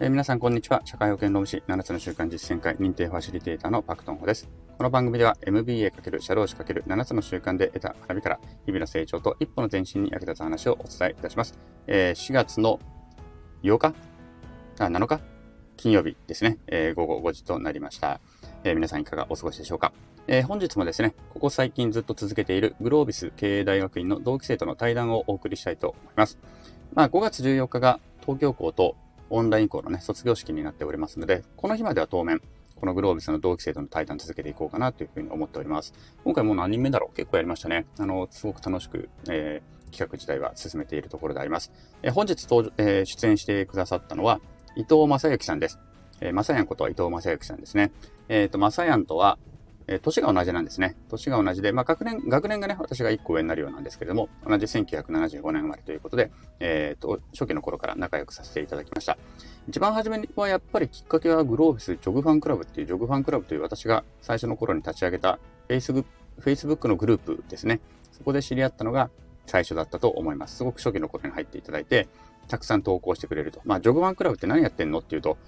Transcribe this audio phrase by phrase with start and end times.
[0.00, 0.82] えー、皆さん、こんにちは。
[0.84, 4.48] 社会保険労務士7つの習慣実践会認定ファシリテーターのパクトンホです。
[4.76, 11.56] この番組では MBA× 社労士 ×7 つの習慣で得た学びから日々の成長と一歩の前進に役立つ話をお伝えいたします。
[11.86, 12.80] えー、4月の
[13.62, 13.94] 8日
[14.80, 15.20] あ、7日
[15.76, 18.20] 金曜日ですね、えー、午後5時となりました。
[18.64, 19.92] え、皆さんいかがお過ごしでしょうか
[20.26, 26.36] え、本日もですね、ここ最近ずっと続けているグロービス経営大学院の同期生との対談をお送りしたいと思います。
[26.94, 28.96] まあ、5月14日が東京校と
[29.34, 32.40] オンライン校のね、卒業式になっておりますので、この日までは当面、
[32.76, 35.92] このグロービスの同期生との対談続けていこうかなというふうに思っております。
[36.22, 37.16] 今回もう何人目だろう？
[37.16, 37.86] 結構やりましたね。
[37.98, 41.72] あの、すごく楽しく、えー、企画自体は進めているところであります。
[42.02, 44.40] えー、本日登場、えー、出演してくださったのは、
[44.76, 45.80] 伊藤正幸さんです。
[46.20, 47.90] えー、正やことは伊藤正幸さんですね。
[48.28, 49.38] えっ、ー、と、正やんとは、
[49.86, 50.96] えー、年が同じなんですね。
[51.08, 56.30] 年が同じで、まあ、学年、学年がね、私が1個上になるようなんですけれども、同じ1975年生まれということで、
[56.60, 59.18] えっ、ー、と、初期の頃から仲良くさせていただきました。
[59.68, 65.38] 一番初めはやっぱりきっかけはグロービスジョグファンクラブっていうジョグファンクラブという私が最初の頃に立ち上げた
[65.68, 66.04] Facebook,
[66.40, 67.80] Facebook のグループですね。
[68.12, 69.10] そこで知り合ったのが
[69.46, 70.56] 最初だったと思います。
[70.56, 72.08] すごく初期の頃に入っていただいて、
[72.48, 73.60] たくさん投稿してくれると。
[73.64, 75.38] まあ、ジョグファンクラブって何やってんのっていうと、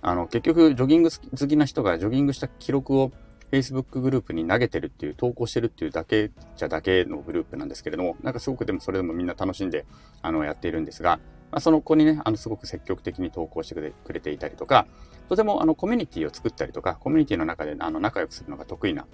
[0.00, 3.10] あの、結局、ジョギング好きな人がジョギングした記録を
[3.50, 9.86] Facebook グループに投げてるっていう、投稿してるっていうだけじゃだけのグループなんですけれども、なんかすごくでもそれでもみんな楽しんで、
[10.22, 11.18] あの、やっているんですが、
[11.50, 14.86] まあ、その子にね、あの、すごく積極的に投稿してくれていたりとか、
[15.28, 19.06] とてもあの、コミュニティを作ったりとか、コミュニティの中であの、仲良くするのが得意な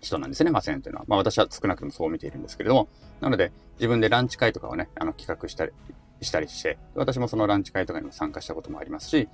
[0.00, 1.04] 人なんですね、マセンというのは。
[1.08, 2.88] まあ私は少なくともそう見ているんですけれども、
[3.20, 5.72] なので自分でランチ会とかをね、あの企画したり
[6.20, 9.28] したりして、私もそのランチ会とかにも参加したこともありますし、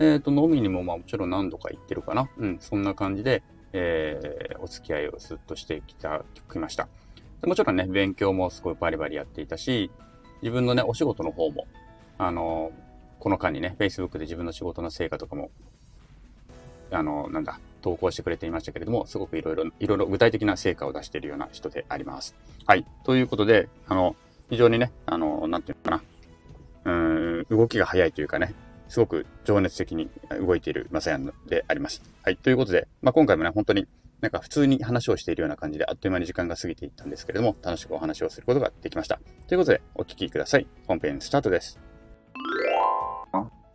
[0.00, 2.28] えっ、ー、と、飲みにもまあもちろん何度か行ってるかな。
[2.38, 3.42] うん、そんな感じで、
[3.74, 6.88] えー、お付き合いをずっとしてきた、きました。
[7.44, 9.90] もちろんね、勉強もすごいバリバリやっていたし、
[10.40, 11.66] 自分のね、お仕事の方も、
[12.16, 12.72] あの、
[13.18, 15.50] この間にね、Facebook で自分の仕事の成果とかも、
[16.90, 22.34] あの、なんだ、投稿してくれていましたけれども、すごくいろいろ、いろいろ具体的な成果を出しているような人であります。
[22.66, 22.86] はい。
[23.04, 24.16] ということで、あの、
[24.48, 26.02] 非常にね、あの、なんていうのか
[26.84, 26.94] な、う
[27.42, 28.54] ん、動きが早いというかね、
[28.90, 30.10] すごく情熱的に
[30.44, 32.02] 動いているマサヤンであります。
[32.22, 32.36] はい。
[32.36, 33.86] ということで、まあ、今回もね、本当に
[34.20, 39.20] なんか普通に話をしているような感じで、あっという間に時間が過ぎていったんですけれども、楽しくお話をすることができました。
[39.46, 40.66] ということで、お聞きください。
[40.88, 41.78] 本編スタートです。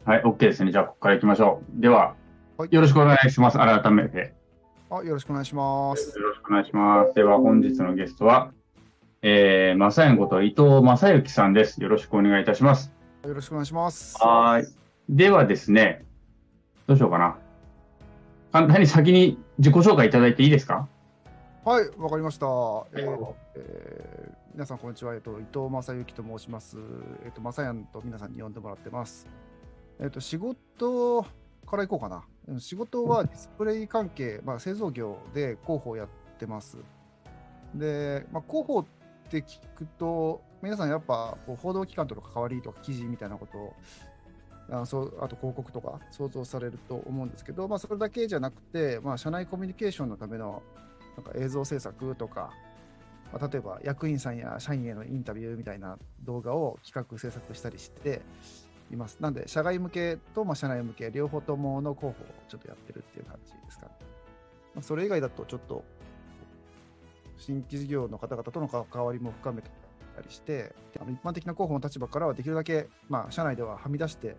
[0.05, 0.71] はい、OK ですね。
[0.71, 1.81] じゃあ、ここから行きましょう。
[1.81, 2.13] では、
[2.57, 3.57] はい、よろしくお願いします。
[3.57, 4.33] 改めて。
[4.91, 6.19] あよろしくお願いします。
[6.19, 7.13] よろしくお願いします。
[7.15, 8.51] では、本日のゲストは、
[9.23, 11.81] えー、まさやんこと伊藤正幸さんです。
[11.81, 12.93] よろしくお願いいたします。
[13.25, 14.15] よろしくお願いします。
[14.19, 14.84] はい。
[15.07, 16.03] ではですね、
[16.87, 17.37] どうしようかな。
[18.51, 20.87] 簡単に先に自己紹介いただいていいですか？
[21.63, 22.47] はい、わかりました。
[22.47, 25.13] えーえー、皆さん、こんにちは。
[25.13, 26.77] えっと、伊藤正幸と申します。
[27.23, 29.27] えっと、正やと皆さんに呼んでもらってます。
[29.99, 31.23] えっと、仕事
[31.67, 32.23] からいこうかな。
[32.59, 36.07] 仕事はディスプレイ関係、まあ、製造業で広報やっ
[36.39, 36.77] てます。
[37.75, 38.85] で、まあ、広報っ
[39.29, 43.73] て聞くと、皆さんやっぱこう報道機関との関わりとか記事みたいなことを
[44.71, 50.63] あそうあと広告とか想像されると思うんですけど、まあ、それだけじゃなくて、まあ、社内コミュニケーションのための
[51.17, 52.51] なんか映像制作とか、
[53.31, 58.21] まあ、例えば役員さんや社員へのインタビューみたいな動画を企画制作したりして
[58.91, 59.17] います。
[59.19, 63.91] なんで、社外向けと、まあ、社内向け、両方ともの広報をちょっとやってるっていう感じですかね。
[64.75, 65.83] まあ、それ以外だと、ちょっと
[67.37, 69.69] 新規事業の方々との関わりも深めて
[70.15, 74.35] たりして、あの一般的な広報の立場からはできるだけ、まあ、社内でははみ出して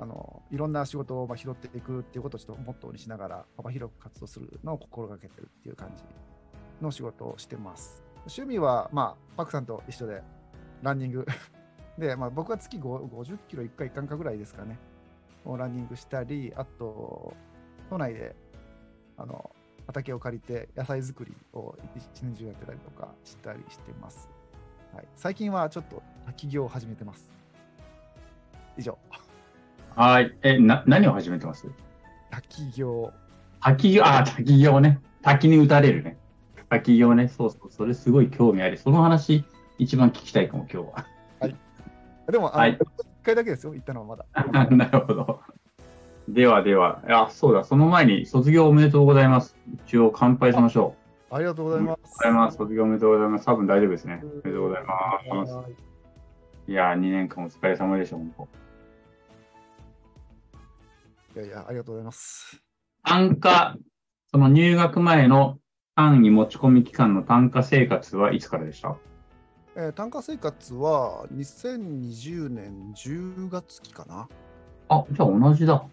[0.00, 6.04] あのいろんな仕事をまあ拾っていくっていうことをちょっとモットーにしながら幅広く活動するのを心がけてるっていう感じ
[6.80, 8.04] の仕事をしてます。
[8.26, 10.22] 趣味は、まあ、パクさんと一緒で
[10.82, 11.26] ランニング
[11.98, 14.78] で、まあ、僕は月50キロ1回1回かぐらいですかね
[15.44, 17.34] を、ランニングしたり、あと、
[17.90, 18.36] 都内で
[19.16, 19.50] あの
[19.86, 24.28] 畑を借りて野菜作りを一年中やってたりとかしたりしてます。
[24.94, 27.30] はい、最近はちょっと滝行を始めてます。
[28.76, 28.98] 以上。
[29.98, 30.32] はい。
[30.44, 31.66] え、な、何を始めてます？
[32.30, 33.12] 滝行。
[33.60, 35.00] 滝行、あ、滝行ね。
[35.22, 36.16] 滝に打たれるね。
[36.68, 37.26] 滝行ね。
[37.26, 37.72] そうそう。
[37.72, 38.78] それすごい興味あり。
[38.78, 39.44] その話、
[39.76, 41.06] 一番聞きたいかも、今日は。
[41.40, 41.56] はい。
[42.30, 42.86] でも、あはい、1
[43.24, 43.74] 回だけですよ。
[43.74, 44.70] 行ったのはまだ。
[44.70, 45.40] なるほど。
[46.28, 49.56] ではでは、あ、そうだ、その前に卒業おめでとうございます。
[49.84, 50.94] 一応乾杯しましょ
[51.32, 51.34] う。
[51.34, 52.18] ありがとうございます。
[52.18, 52.56] ございます。
[52.56, 53.46] 卒業おめでとうございます。
[53.46, 54.20] 多分大丈夫ですね。
[54.22, 55.58] おめでとうございます。
[56.68, 58.67] いや2年間お疲れ様でした、本当。
[61.36, 62.62] いやいや、ありがとうございます。
[63.04, 63.76] 単価、
[64.30, 65.58] その入学前の
[65.94, 68.96] 単位持ち込み期間の単価生活はいつからでした？
[69.76, 74.28] えー、単価生活は2020年10月期かな。
[74.88, 75.84] あ、じゃあ同じだ。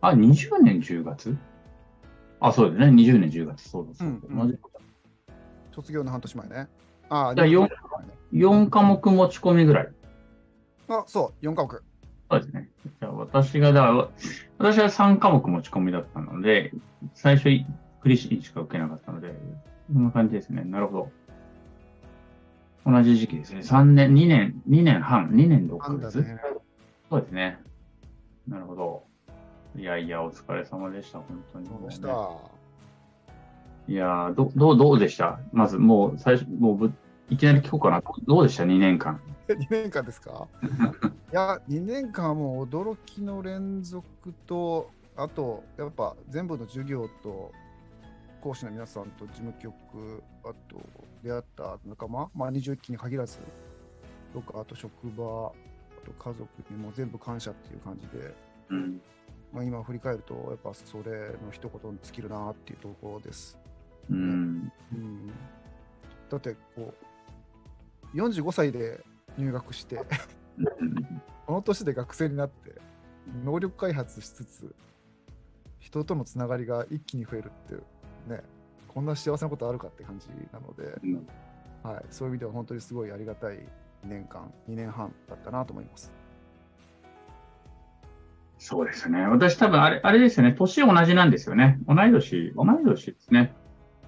[0.00, 1.36] あ、20年10月？
[2.40, 2.86] あ、そうですね。
[2.88, 3.68] 20年10月。
[3.68, 4.04] そうです。
[4.04, 4.58] うんうん同じ。
[5.72, 6.68] 卒業の半年前ね。
[7.08, 7.76] ああ、じゃあ4前ね
[8.32, 9.88] 4科目持ち込みぐらい。
[10.88, 11.82] あ、そう、4科目。
[12.30, 12.68] そうですね。
[13.00, 14.08] じゃあ私が、だから、
[14.58, 16.72] 私は3科目持ち込みだったので、
[17.14, 17.48] 最初、
[18.00, 19.34] クリシしか受けなかったので、
[19.92, 20.64] こんな感じですね。
[20.64, 21.10] なるほ
[22.84, 22.92] ど。
[22.92, 23.60] 同じ時期ですね。
[23.60, 26.20] 3年、2年、2年半、2年6ヶ月？
[26.22, 26.38] ね。
[27.10, 27.58] そうですね。
[28.48, 29.04] なるほど。
[29.76, 31.18] いやいや、お疲れ様でした。
[31.18, 31.66] 本当に。
[31.66, 32.08] そうでした？
[33.88, 35.38] いやーど、どう、どうでした？
[35.52, 36.92] まず、もう、最初、もうぶ、
[37.28, 38.02] いきなり聞こうかな。
[38.26, 39.20] どうでした ?2 年間。
[39.48, 40.46] 2年間ですか？
[41.32, 44.04] いや、2年間はもう驚きの連続
[44.46, 47.52] と、あと、やっぱ全部の授業と、
[48.40, 50.80] 講師の皆さんと事務局、あと
[51.22, 53.38] 出会った仲間、まあ、21期に限らず、
[54.32, 58.34] とか、あと職場、あと家族にも全部感謝っていう感じで、
[58.68, 59.00] うん。
[59.52, 63.58] まあ、今振り返ると、やっぱそれの一言に尽きるなっていうところです。
[64.10, 64.72] うん。
[64.92, 65.26] うん、
[66.28, 66.94] だってこう、
[68.16, 69.04] 45歳で
[69.38, 70.00] 入学して、
[71.46, 72.80] この年で学生になって、
[73.44, 74.74] 能力開発しつつ、
[75.78, 77.78] 人とのつながりが一気に増えるっ
[78.28, 78.42] て、ね、
[78.88, 81.26] こんな幸せなことあるかって感じなので、うん
[81.82, 83.62] はい、そういう意味では本当にすごいありがたい2
[84.04, 86.12] 年間、2年半だったなと思います。
[88.58, 89.20] そうですね。
[89.20, 90.52] 私多分あれ、あれですよね。
[90.52, 91.78] 年同じなんですよね。
[91.86, 93.54] 同い年、同い年ですね。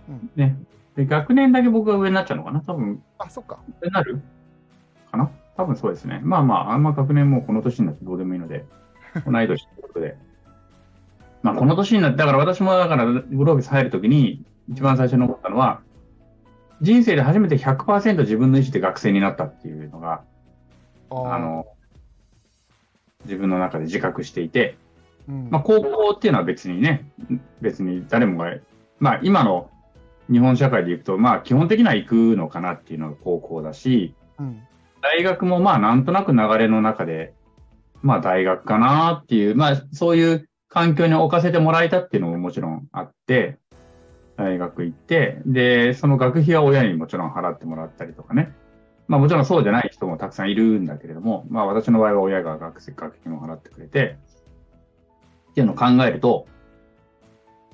[0.08, 0.56] うんね。
[0.99, 2.61] で、学年だけ僕が上になっちゃうのかな？
[2.61, 3.61] 多分、あ、そっか。
[3.81, 4.21] 上になる？
[5.12, 5.31] かな？
[5.56, 6.21] 多分そうですね。
[6.25, 8.65] まあまあ、あんま学年もうこの年になってどうでもいいので、
[9.25, 10.17] 同い年ということで。
[11.45, 15.83] まあ、この年になって、だから私もだから、グロービス入るときに、一番最初に思ったのは、
[16.81, 20.23] 人生で初めて100%自分の意思で学生になったっていうのが、
[21.11, 21.67] あの、
[23.23, 24.77] 自分の中で自覚していて、
[25.29, 27.09] うんまあ、高校っていうのは別にね、
[27.61, 28.53] 別に誰もが、
[28.99, 29.71] まあ、今の
[30.31, 34.63] 日本社会でいくと、まあ、基本的には行くのかなっていうのが高校だし、うん
[35.01, 37.33] 大学もまあ、なんとなく流れの中で、
[38.03, 43.59] まあ、大学かなっていう、まあ、そういう環境に置かせてもらえたっていうのももちろんあって、
[44.37, 48.53] 大学行って、で、その学費は親にもちろん払ってもらったりとかね。
[49.09, 54.19] まあもちろんそうじゃない人もたくさんいるんだけれども、まあ私の場合は親が学生学費も払ってくれて、
[55.51, 56.47] っていうのを考えると、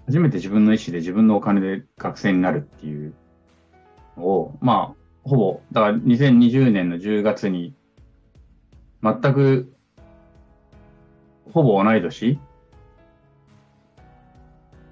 [0.06, 3.14] 初めて自分の意思で自分のお金で学生になるっていう
[4.16, 7.74] のを、まあ、ほぼ、だから2020年の10月に、
[9.02, 9.72] 全く、
[11.52, 12.38] ほぼ同い年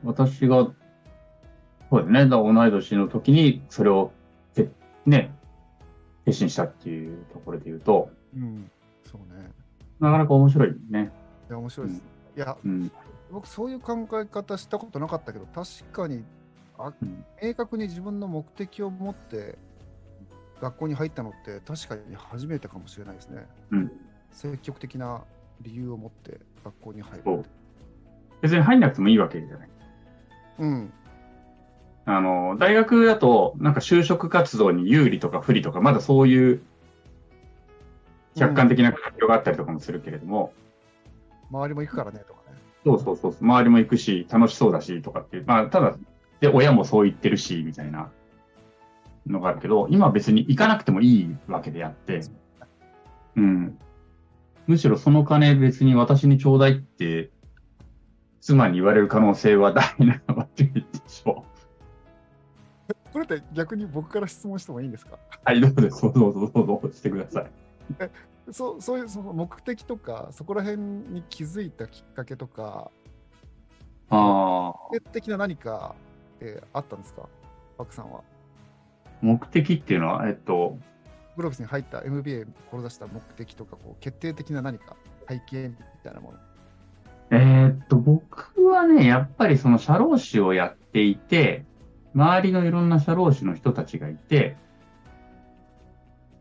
[0.05, 0.73] 私が、
[1.91, 4.13] そうですね、だ同い年の時にそれを、
[4.55, 4.71] て
[5.05, 5.35] ね、
[6.25, 8.71] 決心したっていうところで言うと、うん、
[9.05, 9.51] そうね。
[10.01, 11.11] なかなか面白いね。
[11.49, 12.03] いや、面白いです。
[12.37, 12.91] いや、うん。
[13.33, 16.25] 僕そういう考え方したことなかったけど確かに
[16.79, 17.25] あうん。
[17.43, 19.59] 明確に自分の目的を持って
[20.61, 23.47] 学校に入ったのって確かに初めてかもしれないですね。
[23.73, 23.93] うん。
[24.31, 25.23] 積極的な
[25.61, 27.45] 理由を持って学校に入る。
[28.43, 29.69] 別に入んなくてもいいわけじゃない。
[30.61, 30.93] うん。
[32.05, 36.63] あの、大学だと、なんか就職活動に有利とか不利とか、まだそういう
[38.37, 40.53] 客観的な環境があったりとかもするけれども、
[41.51, 45.97] 周りも行くからねとかねそうそうそう、周りも行くし、楽しそうだしとかっていう、まあ、ただ、
[46.41, 48.11] で、親もそう言ってるし、みたいな
[49.27, 52.23] のがあるけど、今は別に行かなくてもいいわけであって、
[53.37, 53.79] うん。
[54.67, 57.31] むしろその金別に私にちょうだいって、
[58.41, 61.45] 妻に言われる可能性は大なわけでしょ
[63.13, 65.15] これって逆に僕から質問してもいいんですか？
[65.15, 65.19] う。
[65.45, 67.47] はい、どうぞ、そうそうそう、どうぞしてください。
[68.51, 72.91] そうそういうその目的とかそこら辺に気づいたきっかけとか
[74.11, 75.95] ああ、目的な何か
[76.37, 77.29] ってあったんですか？
[77.79, 78.23] パクさんは。
[79.21, 80.77] 目的っていうのは、えっと、
[81.37, 84.97] グロービスに入った MBA 志した目的とかこう決定的な何か
[85.29, 86.39] 背景みたいなもの。
[87.31, 91.65] えーっと、僕はね、やっぱりその社労士をやっていて、
[92.15, 94.57] 周りのいろんな社労士の人たちがいて、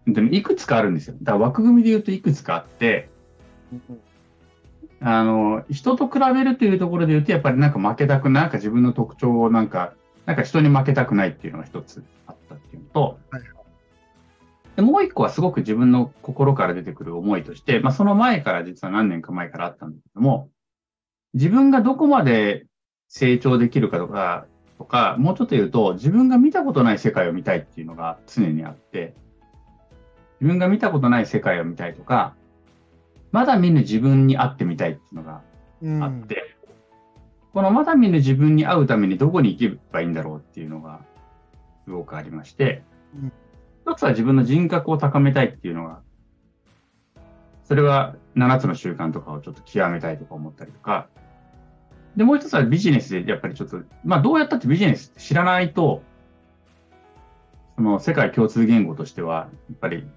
[0.08, 1.16] でもいくつかあるんですよ。
[1.22, 3.10] だから枠組みで言うといくつかあって、
[5.00, 9.94] あの、人と比べるというところで言うと、やっぱりなんか負けたくない、なんか自分の特徴をなんか、
[10.26, 13.42] なんか人に負けたくないっていうのが一つあったっていうのと、はい
[14.76, 20.50] でもう一個はすごく自分の心から出てくる思いとして、まあその前から実は何年か前からあったんだけども、
[21.34, 22.66] 自分がどこまで
[23.10, 24.46] 成長できるかとか、
[24.78, 29.14] とか、もうちょっと言うと、自分が見たことない世界を見たいっていうのが常にあって、
[30.42, 32.34] 自分が見たことない世界を見たいとか、
[33.32, 35.42] まだ見ぬ自分に会ってみたいっていうのが
[35.82, 36.04] うん。
[36.04, 36.56] あって、
[37.54, 41.02] このまだ見ぬ自分に会うためにどこに行けばいいんだろうっていうのが
[41.86, 42.84] すごくありまして
[43.14, 43.32] うん、
[43.86, 46.02] 一つは自分の人格を高めたいっていうのが、
[47.64, 51.08] それは7つの習慣とかをちょっと極めたいとか思ったりとか、
[52.16, 56.04] で、もう一つはビジネスでやっぱりちょっと、まあどうやったってビジネスって知らないと、
[57.76, 60.08] その世界共通言語としては、やっぱり、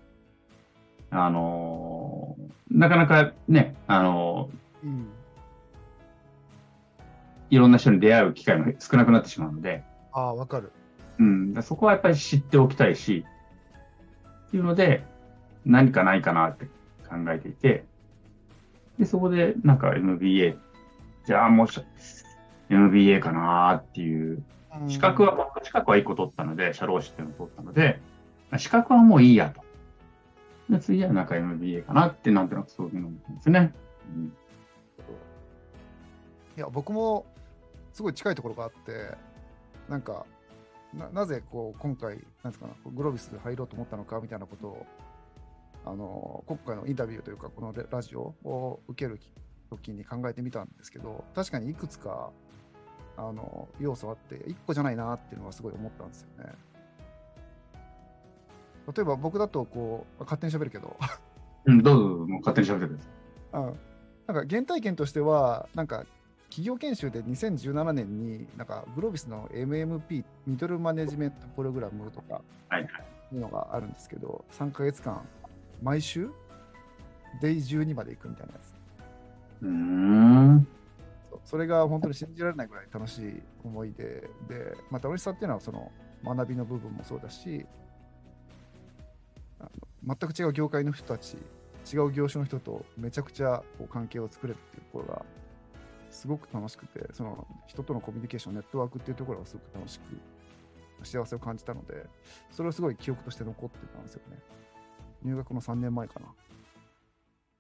[1.14, 5.08] あのーなかなかね、あのーうん
[7.50, 10.72] いろんな人に出会う機会も少なくなってしまうので、ああ、わかる。
[11.18, 13.24] うん、そこはやっぱり知っておきたいし、
[14.48, 15.04] っていうので、
[15.64, 16.64] 何かないかなって
[17.08, 17.84] 考えていて、
[18.98, 20.56] で、そこでなんか MBA、
[21.26, 21.80] じゃあもうし
[22.70, 24.42] MBA かなっていう、
[24.82, 24.90] うん。
[24.90, 28.00] 資格は、資格は1個取ったので、社労士っていうのを取ったので、
[28.58, 29.63] 資格はもういいやと。
[30.68, 33.74] で、次はなんか MBA かなって、なんとなくそういうの思ってますね。
[34.14, 34.32] うん
[36.56, 37.26] いや、僕も
[37.92, 39.16] すごい近いところがあって、
[39.88, 40.24] なんか、
[40.92, 44.86] ななぜこう今回、なんですかな、グロービス入ろうと思ったのかみたいなことを、
[45.84, 49.20] あの今回のインタビューというか、このラジオを受ける
[49.68, 52.30] 時に考えてみたんですけど、確かにいくつか
[53.16, 56.52] あの要素あって、1個じゃないなっていうのはすごい思ったんですよね。
[58.92, 60.96] 例えば僕だとこう、勝手に喋るけど、
[61.66, 63.62] うん、どうぞ、もう勝手に喋ってください。
[63.62, 63.78] うん、
[64.34, 66.04] なんか原体験としては、なんか
[66.50, 72.90] 企業研修で2017年に、なんかグロービスの MMP、ミドルマネジメントプログラムとかはいはい。
[73.34, 75.26] いうのがあるんですけど、3ヶ月間、
[75.82, 76.30] 毎週、
[77.40, 78.72] デイ12まで行くみたいなやつ。
[79.62, 80.68] うーん。
[81.44, 84.04] それが本当に信じられないぐらい楽しい思い出
[84.48, 85.90] で、まあ、楽しさっていうのはその
[86.24, 87.66] 学びの部分もそうだし、
[90.06, 91.36] 全く違う業界の人たち、
[91.92, 95.24] 違う業種の人とめちゃくちゃこう関係を作れるっていうところが
[96.10, 100.02] すごく楽しくて、その人とのコミュニケーション、ネットワークっていうところがすごく楽しく、
[101.04, 102.06] 幸せを感じたので、
[102.50, 104.38] それをすごい記憶として残ってたんですよね。
[105.22, 106.26] 入学の3年前かな。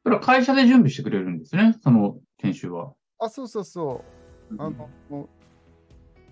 [0.04, 2.92] それは会社で準備してくれるんですね、その研修は。
[3.18, 4.04] あ、そうそうそ
[4.50, 4.54] う。
[4.58, 5.28] あの、もう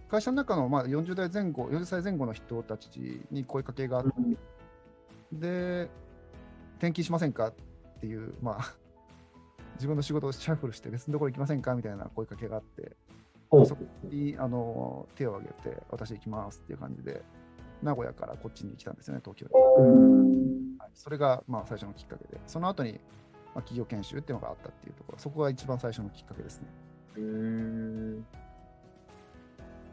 [0.08, 4.12] 会社の中のまあ40代前後、40歳前後の人たちに声かけがあって、
[5.32, 5.88] で、
[6.82, 7.48] 転勤しませんか？
[7.48, 7.54] っ
[8.00, 8.74] ていう、まあ、
[9.78, 11.76] 自分の仕事をシャッフルして別のところ行きませんか？
[11.76, 12.96] みたいな声かけがあって、
[13.64, 17.22] そこにあの手を挙げて、私行きますっていう感じで、
[17.84, 19.52] 名古屋からこっちに来たんですよね、東京に。
[19.78, 19.90] う
[20.74, 20.78] ん。
[20.78, 20.90] はい。
[20.92, 22.94] それがまあ最初のきっかけで、その後に、
[23.54, 26.60] まあ、企業研修っていうのがあったっていうところ、そこが一番最初のきっかけです
[27.16, 27.22] ね。
[27.22, 28.26] ん？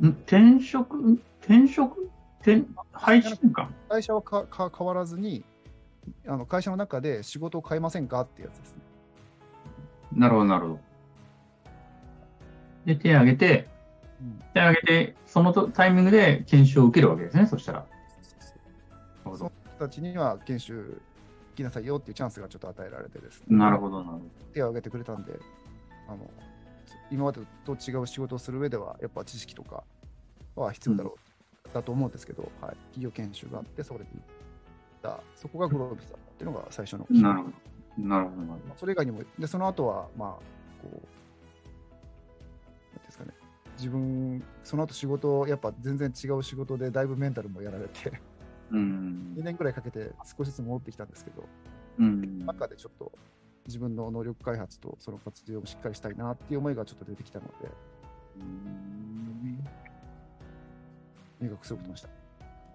[0.01, 1.19] 転職？
[1.43, 2.09] 転職？
[2.41, 5.45] 転配置転換会社はかか変わらずに
[6.27, 8.81] あの会社の中で仕事を変えませんかってやつですね。
[10.15, 10.79] なるほど、なるほど。
[12.85, 13.67] で、手を挙げて、
[14.21, 17.85] うん手を挙げて、そのとタイミングで研修を受けるわけですね、そしたら。
[19.23, 19.51] そのど。
[19.77, 23.57] 人たちには研修行きなさいよっていうチャンスがちょっと与えられてですね。
[23.57, 24.25] なるほど、なるほど。
[24.53, 25.39] 手を挙げてくれたんで、
[26.07, 26.29] あの
[27.11, 29.83] 今までと違う仕事をする上では、やっぱ知識とか
[30.55, 31.17] は必要だろ
[31.65, 34.38] う、だと思うんですけど、はい、企業研修があって、それで行った、
[35.35, 38.07] そこがグロービスだったっていうのが最初のなるほど。
[38.07, 40.39] なるほど、それ以外にも、で、その後は、まあ、こ
[40.83, 41.01] う、なんてい
[42.95, 43.33] うんですかね、
[43.77, 48.09] 自分、その後仕事を、やっぱ全然違う仕事で、だいぶメンタルもやられて、
[48.71, 48.77] ど。
[48.77, 49.43] うん2。
[49.43, 51.43] 年くらいかけて少しずつ戻ってきたんですけど、
[51.99, 52.45] うん。
[52.45, 53.11] 中でちょっと
[53.65, 57.53] 自分の能力開発とその活用をしっかりしたいなっていう思いがちょっと出てきたので、
[58.39, 59.65] うん
[61.41, 62.09] 入学することにした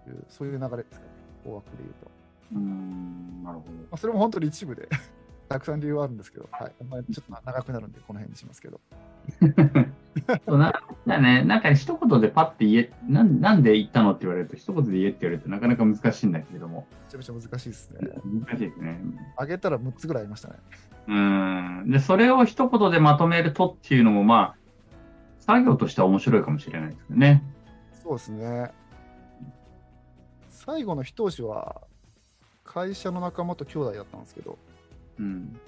[0.03, 1.11] という、そういう流れですかね、
[1.45, 2.11] 大枠で言うと。
[2.55, 3.43] うん。
[3.43, 3.71] なるほど。
[3.71, 4.87] まあ、それも本当に一部で、
[5.47, 8.79] たくさん理由はあるんですけど、はい、まあちょっと長くなるんで、この辺にしますけど。
[10.45, 18.09] そうなだね、なんか一言でパッて言えなん、なんで言ったのって言われると、一言で言えって言われるとなかなか難しいんだけれども、めちゃめちゃ難しいですね。
[18.23, 18.99] 難しいですね。
[19.39, 20.55] 上げたら6つぐらいありましたね。
[21.07, 21.91] うん。
[21.91, 24.55] で、それを一言でまとめるとっていうのも、まあ、
[25.39, 27.43] 作業としては面白いかもしれないですよね。
[28.03, 28.71] そうですね。
[30.65, 31.81] 最後の一押しは、
[32.63, 34.57] 会社の仲間と兄弟だったんですけど、
[35.19, 35.59] うん。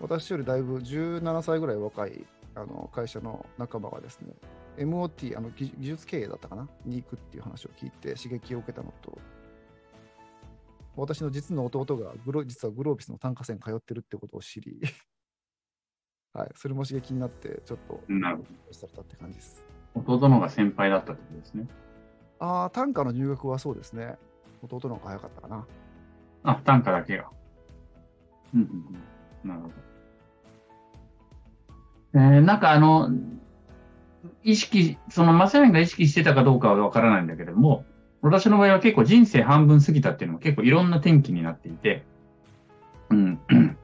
[0.00, 4.32] 私よりだいぶ17歳ぐらい若いあの会社の仲間がですね、
[4.78, 9.18] MOT、あの技技術経営だったかなに行くっていう話を聞いて刺激を受けたのと、
[10.96, 14.80] 私の実の弟がグロ実はグロービスの単価線通ってるってことを知り、
[16.32, 19.64] はい、それも刺激になって、ちょっと、なるほされたって感じです。
[19.94, 20.00] ど。
[20.14, 21.66] 弟の方が先輩だったってことですね。
[22.38, 24.16] ああ、単価の入学はそうですね。
[24.62, 25.66] 弟の方が早かったかな。
[26.44, 27.26] あ、単価だけが。
[28.54, 28.68] うんうん
[29.44, 29.48] うん。
[29.48, 29.74] なるほど。
[32.14, 33.10] えーなんかあの、
[34.42, 37.84] 意識、そのマサヤンが意識してたかどうかはわからないんだけれども、
[38.22, 42.04] 私の場合は結構人生半分過ぎたっていうのも結構いろんな転機になっていて、
[43.10, 43.40] うん。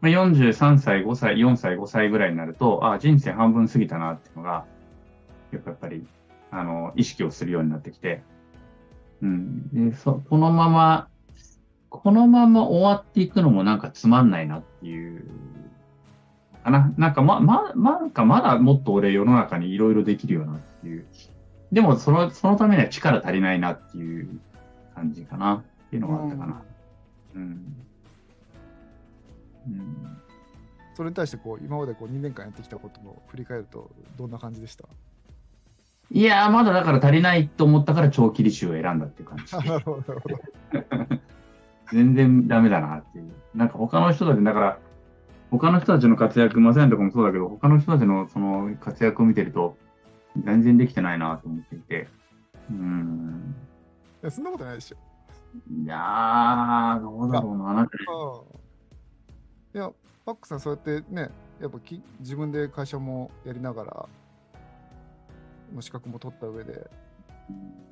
[0.00, 4.64] まあ43歳、5歳、4歳、5歳ぐらいになると、ああ人生半分過ぎたなっていうのが、
[5.52, 6.06] やっぱり、
[6.50, 8.22] あの、意識をするようになってきて、
[9.22, 9.90] うん。
[9.90, 11.08] で、そ、このまま、
[11.88, 15.24] このまま終わっていくのもなんかつまんないなっていう、
[16.64, 16.92] かな。
[16.96, 21.06] なんかま、ま、まなんかまだもっと俺世の中にいろいろできるよなっていう。
[21.72, 24.40] でもその、そのためには力足りないなっていう
[24.94, 26.62] 感じかなっていうのがあったかな。
[27.34, 27.42] うん。
[29.66, 30.18] うん。
[30.94, 34.84] それに対してこう今までこう2年間やってきたことも振り返るとどんな感じでした？
[36.10, 39.56] いやー、まだだから足りないと思ったから長期履修を選んだっていう感じ。
[39.68, 40.22] なるほど。
[41.92, 43.32] 全然ダメだなっていう。
[43.54, 44.78] なんか他の人たち、だから、
[45.50, 49.76] 他の人たちの活躍、マサヤンとかもそうだけど、他の人たちのその活躍を見てると、
[50.44, 52.08] 全然できてないなと思っていて。
[52.70, 53.54] うん。
[54.22, 54.96] いやそんなことないでしょ。
[55.82, 57.72] いやー、どうだろうな。
[57.72, 58.04] なんかね
[59.74, 59.90] いや、
[60.24, 64.08] パックさん、そうやってね、やっぱき自分で会社もやりながら、
[65.72, 66.88] もう資格も取った上で、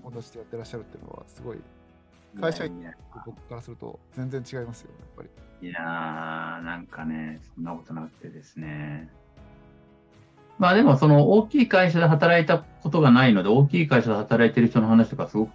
[0.02, 1.58] 戻してやってらっしゃるっていうのは、すごい、
[2.40, 2.84] 会社員
[3.24, 5.28] 僕からすると全然違いますよ、やっぱり。
[5.66, 9.10] や、いやーなんかね、そんなことなくてですね。
[10.58, 15.52] まあでも、その大きい会社で働いたことがないので、大きい会社で働いてる人の話とかすごく、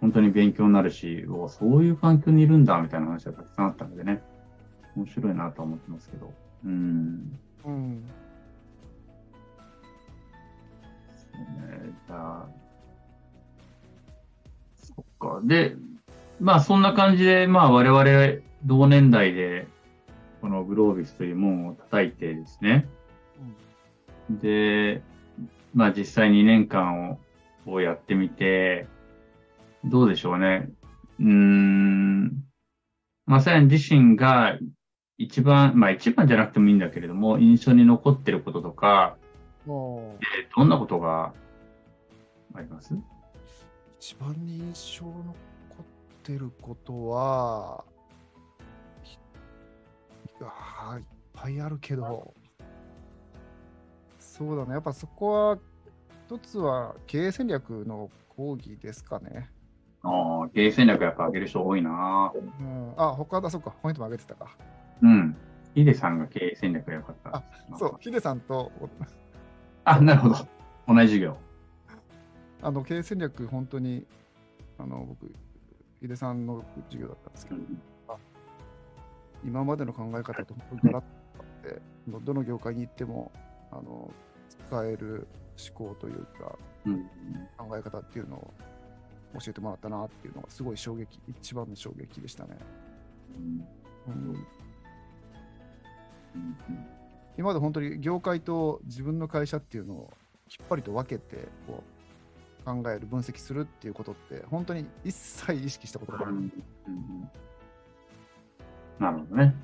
[0.00, 4.22] 本当に勉強になるし、うわそういう環境にいるんだ、みたいな話がたくさんあったのでね、
[4.96, 6.32] 面白いなとは思ってますけど。
[6.64, 7.38] うん。
[7.66, 8.04] うん。
[11.40, 12.48] そうね、じゃあ、
[14.76, 15.40] そっか。
[15.44, 15.76] で、
[16.40, 19.66] まあそんな感じで、まあ我々同年代で、
[20.40, 22.86] このグロービスという門を叩いてですね。
[24.30, 25.02] で、
[25.74, 27.18] まあ実際2年間を
[27.66, 28.86] をやってみて、
[29.84, 30.70] どうでしょうね。
[31.20, 32.44] うーん。
[33.26, 34.58] まさやん自身が
[35.18, 39.16] 一番、まあ一番じゃなくてもいいんだけれども、印象に残ってることとか、
[39.66, 41.32] どんなことが
[42.54, 42.94] あります？
[43.98, 45.24] 一番に印象残っ
[46.22, 47.84] てることは、
[49.02, 49.18] ひい
[50.42, 52.32] やーいっぱいあるけど、
[54.18, 55.58] そうだね、やっぱそこは、
[56.26, 59.50] 一つは経営戦略の講義ですかね。
[60.02, 64.56] ああ、経営戦略やっぱ上げる人多いなうん、あ、他だ、そっか、ポイントも上げてたか。
[65.02, 65.36] うん。
[65.74, 67.36] ヒデさんが経営戦略が良かった。
[67.36, 67.44] あ
[67.78, 68.88] そう、ヒデさんと、お
[69.84, 70.34] あ、なるほど。
[70.86, 71.36] 同じ授業。
[72.62, 74.06] あの経営戦略、本当に、
[74.78, 75.32] あの僕、
[76.00, 77.60] ヒデさんの授業だったんですけど、
[79.44, 83.32] 今までの考え方と本当にガラッとって、どどの業界に行っても
[83.70, 84.10] あの
[84.66, 85.26] 使える
[85.74, 87.04] 思考というか、うん。
[87.56, 88.54] 考え方っていうのを
[89.38, 92.56] 教えてもらったなっていうのが、すごい衝撃、一番の衝撃でしたね。
[93.36, 94.34] うんうん、
[96.34, 96.99] うん
[97.40, 100.12] 今まで本当に業界と自分の会社っていうのを
[100.46, 101.82] きっぱりと分けてこ
[102.60, 106.26] う考える、分析するっていうことって、本当に一切意識したことがない。
[106.26, 107.30] うん
[108.98, 109.54] なるほどね。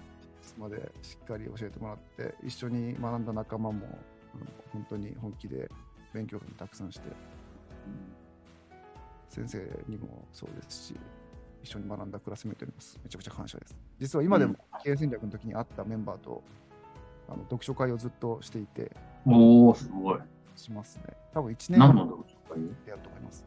[0.40, 3.98] ですので、しっかり教えてもらって、一緒に学んだ仲間も、
[4.72, 5.70] 本当に本気で
[6.14, 7.10] 勉強会たくさんして、
[9.28, 10.96] 先生にもそうですし、
[11.62, 13.76] 一緒に学んだクラスメートにもめちゃくちゃ感謝です。
[13.98, 16.42] 実は今でも経営戦略の時に会ったメンバーと、
[17.28, 18.92] あの読書会をずっとしていて、
[19.26, 20.18] おおすごい。
[20.56, 21.14] しますね。
[21.34, 22.62] 多分1年何後の読書会？
[22.62, 23.44] でやると思います。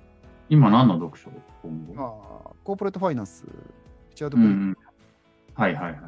[0.50, 1.30] 今何の読書？
[1.64, 4.78] 今後まあ、コーポレートファイナンス、リチャード・ブリン、ん。
[5.54, 6.00] はいはいはい。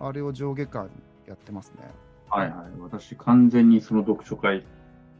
[0.00, 0.90] あれを上下間
[1.26, 1.88] やってますね。
[2.28, 2.80] はいはい。
[2.80, 4.64] 私、完全にその読書会、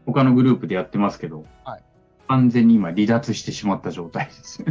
[0.07, 1.83] 他のグループでやってますけど、はい
[2.31, 4.65] 完全に今離脱してしまった状態です。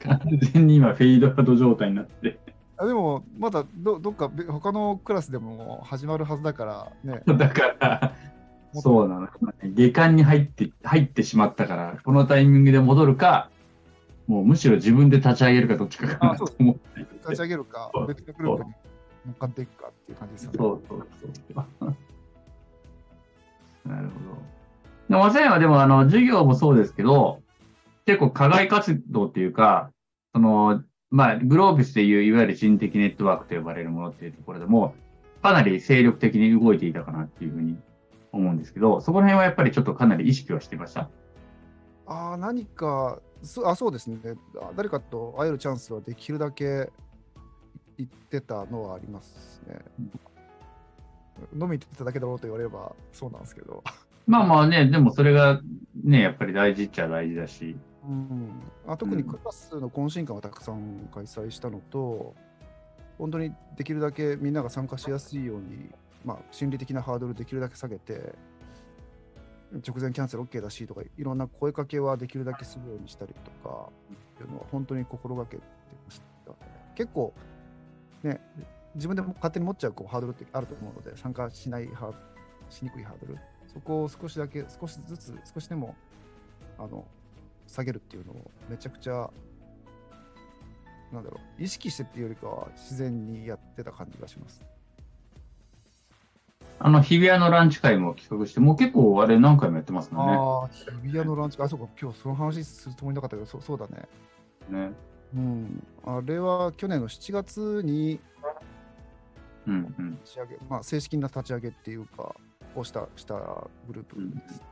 [0.00, 0.20] 完
[0.52, 2.40] 全に今フェードアウト状態になって。
[2.80, 7.22] あでも、まだどどっかべ他のクラスでも始まるはずだからね。
[7.36, 8.14] だから、
[8.72, 9.28] そうなの。
[9.74, 13.50] 下巻に入って、入ってしまったから、このタイミングで戻るか、
[14.26, 17.00] もうむしろ自分で立ち上げるかどっちかかなと思って。
[17.00, 18.70] 立ち上げるか別のグループに
[19.26, 20.58] 乗っかっていくかっていう感じですよね。
[20.58, 21.26] そうそうそ
[21.86, 21.94] う。
[23.90, 24.36] なるほど。
[25.10, 27.42] でも、まさやはでも、あの、授業もそうですけど、
[28.06, 29.90] 結構課外活動っていうか、
[30.32, 34.94] その、まあ、グロービスでいう、いわゆる人的ネットワークと呼ばれるものっていうところでも、
[35.42, 37.76] かなり精力的に動いていたかなっていうふうに
[38.30, 41.08] 思うんですけど、そこら辺はやっぱりちょっとかなり意識はしてました？
[42.06, 44.18] ああ、何かそあ、そうですね。
[44.60, 46.90] あ誰かと会えるチャンスはできるだけ
[47.96, 49.78] 行ってたのはありますね。
[51.54, 53.82] 飲みに行ってただけだろうと言われればそうなんですけど。
[54.26, 55.60] まあまあね、でもそれが
[56.04, 57.76] ね、やっぱり大事っちゃ大事だし。
[58.08, 62.34] うん、あ特にクラスの懇親会をたくさん開催したのと、
[63.18, 65.90] 本当にできるだけみんなが参加しやすいように、
[66.24, 68.34] まあ、心理的なハードルできるだけ下げて、
[69.86, 73.90] 直前キャンセル OK だしとか、いろんな声かけはできるだけするようにしたりとか、
[74.34, 75.62] っていうのは本当に心がけて
[76.06, 76.52] ました。
[76.94, 77.34] 結構、
[78.22, 78.40] ね、
[78.94, 82.12] 自分でも勝手に持っちゃうこうハードルってあると思うので、参加しないハ
[82.70, 85.94] しにくいハードル、そこを少しだけ、少しずつ、少しでも
[86.78, 87.04] あの
[87.70, 89.30] 下げるっていうのをめちゃくちゃ、
[91.12, 94.62] なんだろう、意識してっていうよりかは自然にやってた感じがします。
[96.80, 100.32] あの、日比谷のランチ会も企画して、もう結構あれ何回もやってますもんね。
[100.34, 100.68] ああ、
[101.02, 104.08] 日比谷のランチ、あ、そうか、今日その話するつもりなかったけど、そうそうだね。
[104.68, 104.92] ね。
[105.36, 105.86] うん。
[106.04, 108.18] あれは去年の7月に
[109.66, 110.10] うんうん。
[110.22, 112.34] 立ち上げ、まあ、正式な立ち上げっていうか、
[112.74, 113.34] をしたした
[113.86, 114.62] グループです。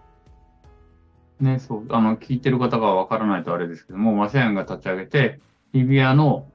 [1.41, 5.41] ね、そう、あの、聞いてる方がわからないとあれですけども、マセヤンが立ち上げて、
[5.73, 6.47] 日比谷の、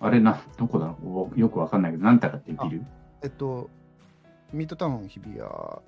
[0.00, 0.94] あれな、どこだ？
[1.02, 2.82] ろうよくわかんないけど、なんたかってできる？
[3.22, 3.68] えっと、
[4.52, 5.40] ミッドタウン日比谷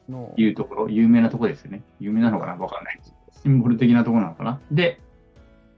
[0.09, 1.83] の、いうところ、有名なところですよね。
[2.01, 2.57] 有名なのかな？
[2.57, 3.01] わかんない。
[3.43, 4.61] シンボル的なところなのかな？
[4.73, 5.01] で、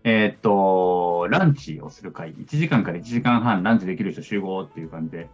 [0.05, 5.29] えーっと、ランチをする会、1時間から1時間半ランチできる人集合っていう感じで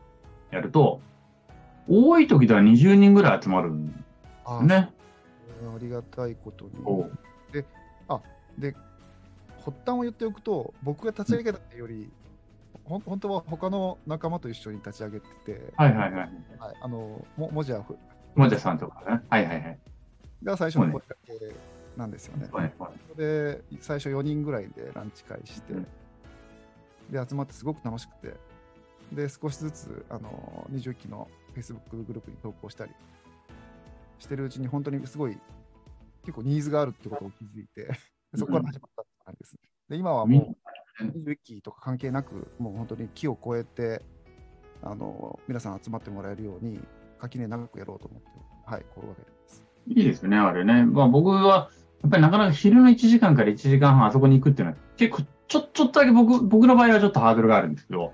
[0.50, 1.00] やると、
[1.88, 3.94] 多い時では20人ぐらい集まるんで
[4.44, 4.90] あすね。
[5.74, 6.72] ありがたいことに。
[6.84, 7.18] そう
[8.60, 8.74] で、
[9.64, 12.10] 発端を言っておくと、僕が立ち上げたってより、
[12.84, 16.20] ほん本当は他の仲間と一緒に立ち上げてて、はいはいはい。
[16.58, 17.96] はい、あのももじゃふ
[18.34, 19.22] もじゃさんとかね。
[19.28, 19.78] はいはいはい。
[20.42, 21.32] が最初の声かけ
[21.96, 22.48] なんですよね。
[22.52, 25.86] はいはいで、最初4人ぐらいでランチ会して、うん
[27.10, 28.34] で、集まってすごく楽しくて、
[29.12, 32.92] で、少しずつあの21期の Facebook グループに投稿したり
[34.18, 35.38] してるうちに、本当にすごい
[36.22, 37.88] 結構ニーズがあるってことを気づいて、
[38.34, 39.60] そこから始まったって感じですね。
[39.88, 40.54] で、今はも
[41.00, 44.02] う21期とか関係なく、もう本当に木を越えて、
[44.82, 46.80] あの皆さん集まってもらえるように、
[47.18, 48.28] 垣根長くやろうと思って、
[48.66, 49.64] はい、心がけてます。
[49.86, 50.84] いいですね、あれね。
[50.84, 51.70] まあ僕は、
[52.02, 58.12] やっぱりなかなか昼の1時間から1時間半あそこに行くっていうのは、結構ちょ、ちょっとだけ僕、僕の場合はちょっとハードルがあるんですけど、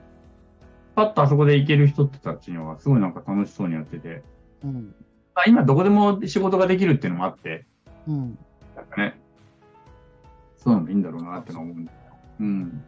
[0.94, 4.22] パッとあそこで行ける人たちにはすごいなんか楽しそうにやってて、
[4.62, 4.94] うん。
[5.34, 7.66] まあ、今どこでも仕事ができるっていうのもあって、
[8.06, 8.38] うん。
[8.76, 9.18] なんかね、
[10.56, 12.00] そういうのもいいんだろうなってのは思うんですよ。
[12.40, 12.84] うん。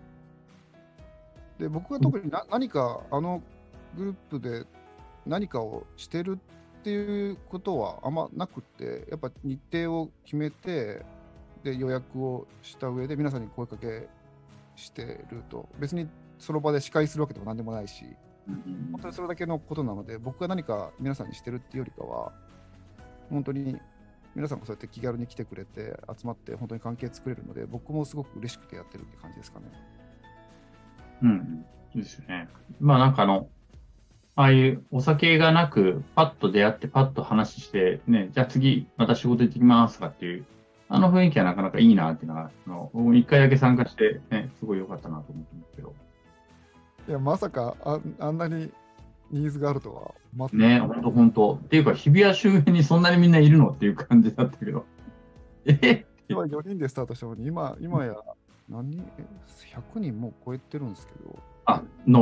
[1.59, 3.43] で僕は特にな何かあの
[3.97, 4.65] グループで
[5.25, 6.39] 何かをしてる
[6.81, 11.03] っていうことはあんまなくってやっぱ日程を決めて
[11.65, 14.09] で予約をした上で皆さんに声かけ
[14.77, 22.33] してると別にその場で司会するわけでも何でもないしうん本当にそれだけのことなので僕が何か皆さんにしてるっていうよりかは
[23.31, 23.77] 本当に
[24.35, 29.67] 皆さんがそうやって気軽に来てくれて集まって本当に関係作れるので僕もすごく嬉しくてやってるって感じですかね。
[31.23, 31.65] うん。
[31.95, 32.49] いいですね。
[32.81, 33.49] まあなんかあの、
[34.35, 40.45] ああいうお酒がなく、パッと出会って、パッと話して、ね、じゃあ次、また仕事行ってきますとかっていう、
[40.89, 45.95] あの雰囲気はなかなかいいなっていうのは、あの僕も一回だけ参加して、ね、すごい良かったなと思ってますけど。
[47.09, 48.71] いや、まさかああんなに
[49.31, 51.61] ニーズがあるとは、まね、ほんとほんと。
[51.65, 54.85] っていうか、日比谷周辺にそんなにみんないるのっていう感じだったけど。
[55.67, 56.07] え？
[56.29, 58.17] 今4人でスタートしたのに、今今や
[58.69, 59.05] 何人？
[59.19, 59.25] え
[59.95, 62.13] ?100 人もう超えてるんですけど、あ、延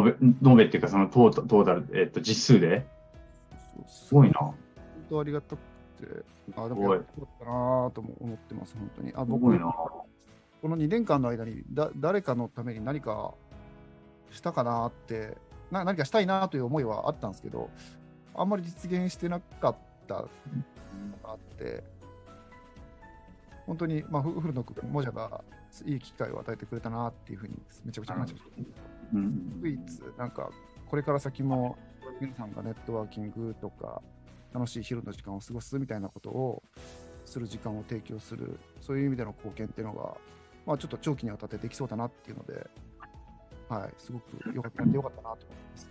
[0.43, 2.87] べ、延べっていうか、そのトータトータル、えっと、実数で？
[3.87, 4.39] すごいな。
[4.39, 4.55] 本
[5.11, 6.25] 当ありがたくて、
[6.57, 9.13] あ、でもよかったなぁとも思ってます、本当に。
[9.15, 9.59] あす僕。
[10.65, 13.35] この2年間の間にだ誰かのために何か
[14.35, 15.37] したかなって
[15.71, 17.71] な、何かしたいなという思いはあったんですけど、
[18.35, 20.29] あんまり実現してなかったのが
[21.31, 21.85] あって、
[23.67, 25.43] 本当に、まあ、ふ古野君、もじゃが
[25.87, 28.51] いい機会を与えてくれたなっていうふうにめちゃくちゃ感じました。
[29.15, 29.61] うん。
[29.63, 29.81] 唯一、
[30.19, 30.51] なんか、
[30.89, 31.77] これから先も
[32.21, 34.03] 皆さんがネットワーキングとか、
[34.53, 36.63] 楽しい昼の時間を過ごすみたいなことを
[37.25, 40.17] する時間を提供する、そういう意味での貢献っていうのが、
[40.67, 42.69] まあ、ちょっと長期にわたってできそうだなっていうので、
[43.69, 45.91] はい、すごくよかったよかったなと思います。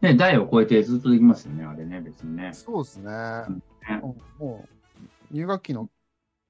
[0.00, 2.50] ね、代を超えてずっとできますよね、あれね、別にね。
[2.52, 3.12] そうですね。
[4.38, 4.64] うも
[5.30, 5.88] う入学期の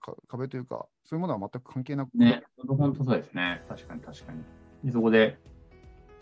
[0.01, 3.63] か壁というか、そういうものは全く関係なくね、本当そうですね。
[3.69, 4.43] 確かに確かに。
[4.85, 5.39] でそこで、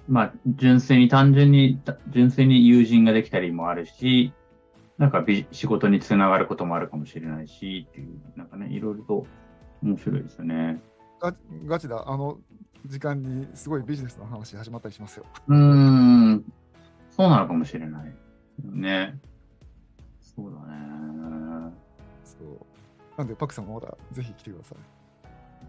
[0.09, 4.33] まあ、純粋に単純に、た純粋に友人ができたりもあるし、
[4.99, 9.27] なんかビ仕事につながることもあるかもしれないし、っていう、なんかね、いろいろと
[9.83, 10.81] 面白いですよね。
[11.21, 11.35] ガ
[11.67, 12.39] ガチだ、あの
[12.87, 15.27] 時間にすごいビジネスの話始まったりしますよ。
[15.49, 16.45] うーん、
[17.11, 18.15] そうなのかもしれない。
[18.65, 19.19] ね。
[20.21, 21.73] そうだね。
[22.25, 23.19] そう。
[23.19, 24.75] なんで、パクさんもまだぜひ来てくださ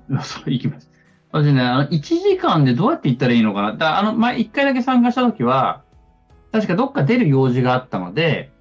[0.10, 0.14] い。
[0.14, 0.90] いやそう、行きます。
[1.32, 3.74] 私ね、あの、1時間でどうやって行ったらいいのかな。
[3.74, 5.84] だあの、前、1回だけ参加したときは、
[6.52, 8.52] 確かどっか出る用事があったので、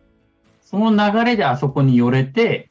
[0.61, 2.71] その流れであそこに寄れて、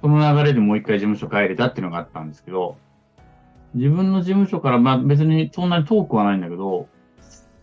[0.00, 2.76] その流れでもう一回事務所帰れたっていうのがあったんですけど、
[3.74, 6.88] 自分の事務所から、まあ別にそんなに遠くはないんだけど、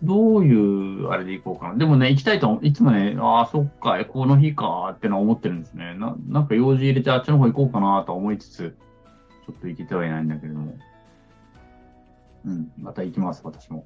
[0.03, 1.75] どういうあれで行こうかな。
[1.77, 5.93] でもね、行きたいと、いつもね、ああ、そっか、この日かってのは思ってるんですね。
[5.95, 8.75] ななんか用事入れてあっちの方行こうかなとは思いつつ、
[9.45, 10.75] ちょっと行けてはいないんだけれども。
[12.45, 13.85] うん、また行きます、私も。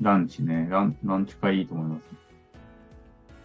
[0.00, 2.02] ランチね、ランランチ会いいと思います。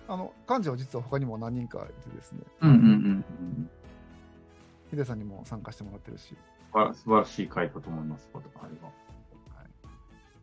[0.07, 3.69] あの、幹事は実は他にも何人かいてですね、うんうんうんうん。
[4.95, 6.35] ヒデさんにも参加してもらってるし、素
[6.71, 8.43] 晴ら素晴らしい会だと思います、あれ
[8.81, 8.89] ば。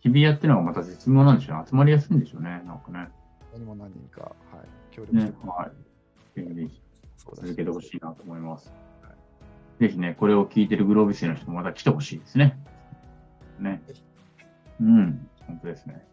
[0.00, 1.64] 日比谷ってのがまた絶妙なんでしょうね。
[1.66, 3.08] 集まりやすいんでしょうね、なんかね。
[3.50, 4.28] 他にも何人か、は
[4.62, 5.70] い、協力してね、は
[6.36, 6.54] い。
[6.54, 6.82] ぜひ
[7.34, 8.70] 続けてほしいなと思います。
[9.80, 12.58] ぜひね、これを聞いてるグロービスの人もまた来てほしいですね。
[13.58, 13.82] ね。
[14.82, 16.06] うん、本当ですね。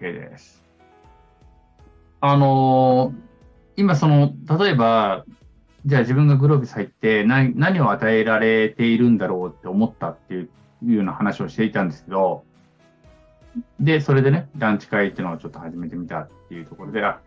[0.00, 0.64] OK です。
[2.20, 3.30] あのー
[3.80, 5.24] 今その、例えば、
[5.86, 10.50] じゃあ自分がグロービス入って何何を与えられているんだろうって思ったっていう
[10.84, 12.44] いうような話をしていたんですけど、
[13.78, 17.20] で、それでね、ランチ会っていうのをちょっと始めてみたっていうところで、あ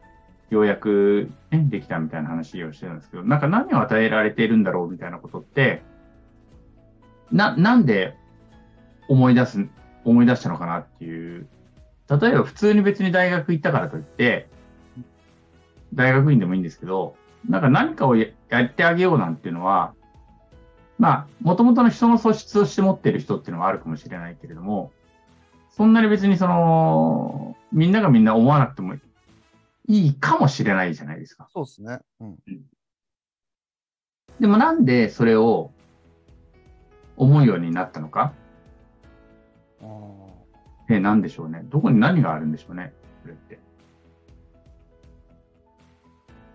[0.49, 5.81] ようやく、ね、できたみたいな話をしてたんですけど、なんか何を与えられているんだろうみたいなことって、
[7.31, 8.15] な、なんで
[9.07, 9.67] 思い出す、
[10.03, 11.47] 思い出したのかなっていう。
[12.09, 14.47] 例えば普通に別に大学行ったからといって、
[15.93, 17.15] 大学院でもいいんですけど、
[17.47, 18.15] なんか何かを
[18.53, 19.95] ややってあげようなんていうのは、
[20.99, 24.91] まあ、もともとの人の素質として持っている人っていうのはあるかもしれないけれども、
[25.71, 28.93] そんなに別にその、みんながみんな思わなくても
[29.87, 31.47] いいかもしれないじゃないですか。
[31.51, 31.99] そうですね。
[32.19, 32.37] うん。
[34.39, 35.71] でもなんでそれを
[37.17, 38.33] 思うようになったのか？
[39.81, 39.85] あ
[40.89, 41.61] え、なんでしょうね。
[41.65, 42.93] どこに何があるんでしょうね。
[43.23, 43.59] それって。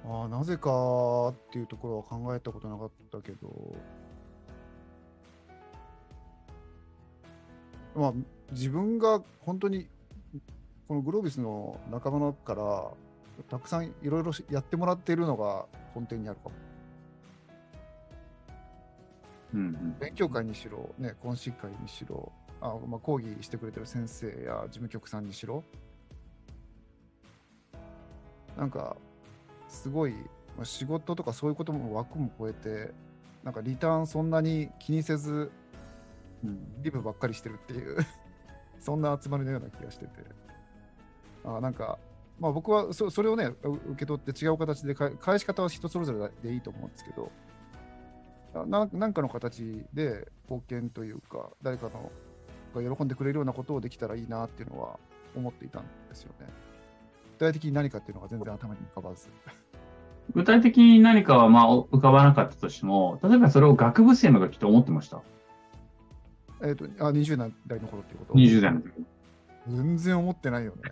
[0.09, 3.77] ーあー、なぜかっていうところは考えたことなかったけど、
[7.95, 8.13] まあ、
[8.53, 9.89] 自分が本当に
[10.87, 12.91] このグロービスの仲間から
[13.51, 16.55] たくさんいろいろやってもらっているのが根底にあるかも。
[19.55, 19.97] うんうん。
[19.99, 25.63] 勉強会にしろ、ね、懇親会にしろ、あまあ、講義してくれてる先生や事務局さんにしろ、
[28.57, 28.97] なんか、
[29.69, 30.13] すごい、
[30.57, 32.93] まあ、仕事とかそういうことも枠も超えて、
[33.45, 35.51] なんかリターンそんなに気にせず、
[36.45, 37.99] うんリブばっかりしてるっていう、
[38.81, 40.13] そんな集まりのような気がしてて、
[41.45, 41.99] あなんか、
[42.39, 47.31] まあ、僕はそそれをね、う受け取って違う形でか返し方は人それぞれでいいと思うんですけど、
[48.67, 52.11] なんかの形で貢献というか、誰かの
[52.75, 54.99] が喜んでくれるようなことをできたらいいなっていうのは
[55.37, 56.47] 思っていたんですよね。
[57.39, 59.29] 具体的に何かっていうのが全然頭に浮かばず。
[60.35, 65.23] 具体的に何かはまあ浮かばなかったとしても、例えばそれを学部生の時と思ってました？
[66.61, 67.37] えっ、と、あ、20
[67.69, 68.93] 代の頃っていうこと？20代の時。
[69.69, 70.83] 全然思ってないよね。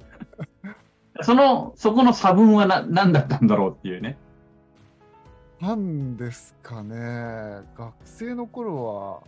[1.22, 4.18] その、そこの差分はな何だったんだろうっていうね。
[5.60, 9.22] なんですかね、学生の頃は、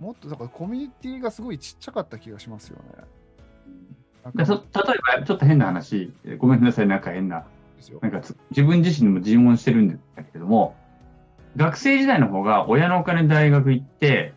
[0.00, 3.04] もっとだからコミュニティがすごいちっちゃかった気がしますよね。
[4.24, 4.46] 例え
[5.18, 7.46] ば、ちょっと変な話、えごめんなさい、なんか変な、
[8.02, 10.76] なんかつ自分自身でも自問してるんだけれども、
[11.56, 14.34] 学生時代の方が親のお金で大学行って、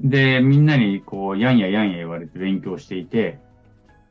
[0.00, 3.38] で、みんなにこう、やんややんや言われて勉強していて、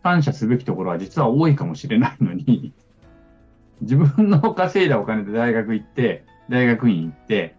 [0.04, 2.73] 感謝すべきところは実は多いかもしれないのに、
[3.82, 7.56] 自分の稼いだお金で大学行って、大学院行って、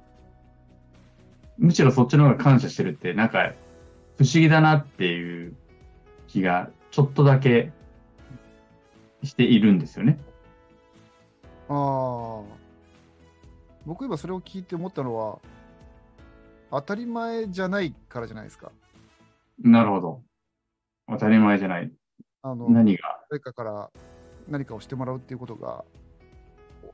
[1.59, 3.53] むしろそっちの方が感謝してるって、なんか、
[4.17, 5.57] 不思議だなっていう
[6.27, 7.73] 気が、ちょっとだけ
[9.23, 10.19] しているんですよね。
[11.69, 12.43] ああ。
[13.85, 15.39] 僕今それを聞いて思ったのは、
[16.71, 18.71] 当たり前じゃないからじゃないですか。
[19.59, 20.23] なるほど。
[21.09, 21.91] 当たり前じゃない。
[22.43, 23.21] あの、何が？
[23.31, 23.91] 誰かから
[24.49, 25.85] 何かをしてもらうっていうことが、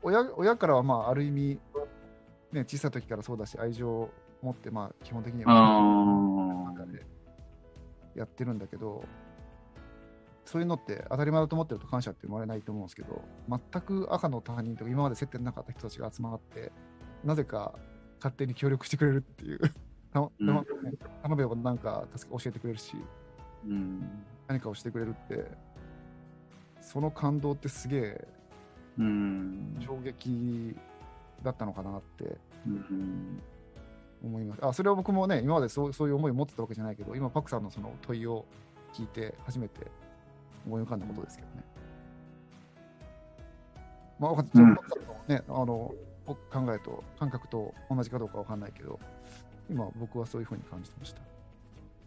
[0.03, 1.59] 親親からはまあある意味、
[2.53, 4.11] ね、小さい時からそうだし、愛情を
[4.44, 7.04] 持って、まあ基本的にあはー中で
[8.14, 9.04] やってるんだけど、
[10.44, 16.70] そういうのって当たり前だと思ってると感謝って生まれないと思うんですけど、全く赤の他人とか今まで接点なかった人たちが集まって、
[17.24, 17.74] なぜか
[18.18, 19.61] 勝手に協力してくれるっていう
[20.12, 20.30] 頼
[21.37, 22.96] めばなんか助け教えてくれるし、
[23.66, 24.24] うん。
[24.46, 25.50] 何かをしてくれるって、
[26.80, 28.28] その感動ってすげえ
[28.98, 29.76] うん。
[29.80, 30.76] 衝撃
[31.42, 33.42] だったのかなってうん。
[34.25, 34.65] 思います。
[34.65, 38.45] あ、それは僕もね、今までそうそういう思いを持ってたわけじゃないけど、今、パクさんのその問いを
[38.93, 39.87] 聞いて、初めて
[40.67, 41.65] 思い浮かんだことですけどね。
[44.19, 45.95] まあ、わかんちょうんパクさんのね、あの、
[46.27, 48.99] 僕考えと、感覚と同じかどうかわかんないけど、
[49.71, 51.21] 今、僕はそういうふうに感じてました。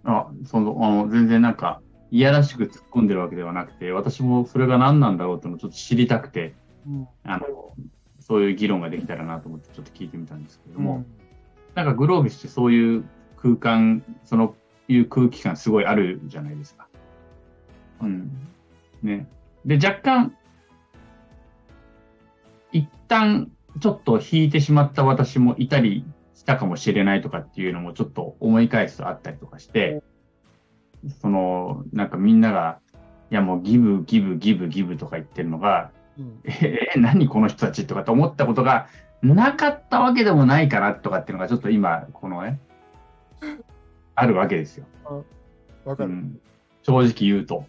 [0.05, 6.55] あ、その、あの、全然なんか、いやらしく突っ込んでるわけではなくて、私もそれが何なんだろうってのをちょっと知りたくて、
[6.87, 7.07] うん。
[7.23, 7.73] あの、
[8.21, 11.26] そういう議論ができたらなと思ってちょっと聞いてみたんですけれども、うん
[11.77, 13.05] なんかグロービスってそういう
[13.39, 14.55] 空間、その
[14.87, 16.87] いう空気感すごいあるじゃないですか。
[18.01, 18.31] うん。
[19.03, 19.27] ね。
[19.63, 20.35] で、若干、
[22.71, 30.01] 一旦ちょっと引いてしまった私もいたりしたかもしれないとかっていうのもちょっと思い返すとあったりとかして、
[31.21, 32.79] その、なんかみんなが、
[33.29, 38.87] いやもうギブ、ギブ、ギブ、ギブとか言ってるのが、うんえー何この人たちとかと思ったことが
[39.21, 42.59] なかったわけでもないかなとかっていうのがちょっと今、このね、
[44.15, 44.85] あるわけですよ。
[45.85, 46.09] わかる。
[46.09, 46.39] うん、
[46.83, 47.65] 正直言うと。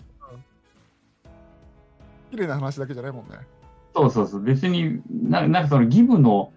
[2.31, 3.39] 綺麗な話だけじゃないもんね。
[3.95, 4.43] そうそうそう。
[4.43, 6.53] 別にな、なんかそのギブの、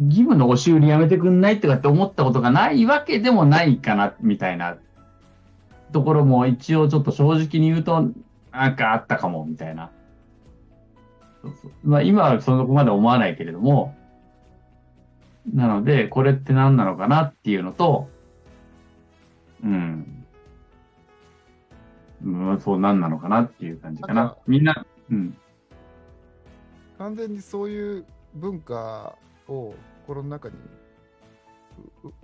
[0.00, 4.76] ギブの押し売りやめてくんないとかって思ったことがないわけでもないかな、みたいな
[5.92, 8.10] ところも一応ちょっと正直に言うと、
[8.50, 9.90] なんかあったかも、みたいな。
[11.44, 13.94] そうそうまあ今はそこまで思わないけれども、
[15.52, 18.08] なので、これって何なのかなっていうのと、
[19.62, 20.24] うん。
[22.24, 24.36] うん、そう何なのかなっていう感じかなな。
[24.46, 25.36] みんな、うん。
[26.96, 29.74] 完全にそういう文化を
[30.06, 30.54] 心の中に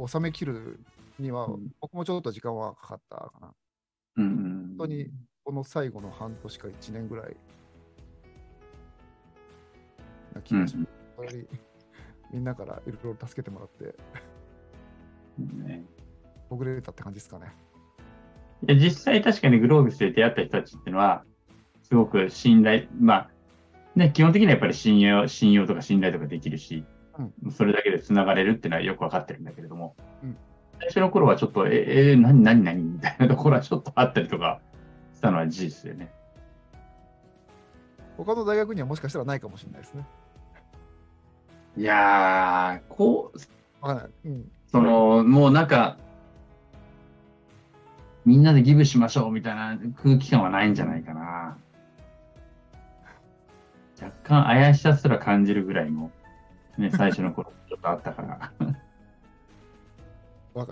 [0.07, 0.81] 収めきる
[1.19, 3.55] には、うん僕もちょっと時間はかかったかな。
[4.17, 4.33] うんうん、
[4.69, 5.11] 本当に
[5.45, 7.37] この最後の半年か1年ぐらい
[10.35, 10.91] な気がします。
[11.17, 11.47] 本当に
[12.33, 13.95] みんなからいろいろ助けてもらって、
[15.39, 15.85] うんね
[16.49, 17.55] ほぐれたって感じですかね。
[18.69, 21.25] いや実際確かにグロービスで出会った人たちっていうのは、
[21.83, 23.31] すごく信頼、まあ、
[23.97, 26.85] ね、基本的にはやっぱり信用、信用とか信頼とかできるし、
[27.57, 30.37] それだけで繋がれるっていうのはよくわかってるんだけれども、うん
[30.81, 32.83] 最初の頃はちょっと、え、え、何、何、何？
[32.83, 34.63] みたいなところはちょっとあったりとか
[35.15, 36.11] したのは事実でね。
[38.17, 40.07] 他の大学にはもしかしたらないかもしれないですね。
[41.77, 43.39] いやー、こう、
[43.87, 44.11] わかんない。
[44.27, 44.53] うん。
[44.67, 45.97] その、もうなんか、
[48.25, 51.57] みんなでギブしましょうみたいな空気感はないんじゃないかな。
[54.01, 56.11] 若干怪しさすら感じるぐらいの、
[56.79, 58.53] ね、 最初の頃ちょっとあったから。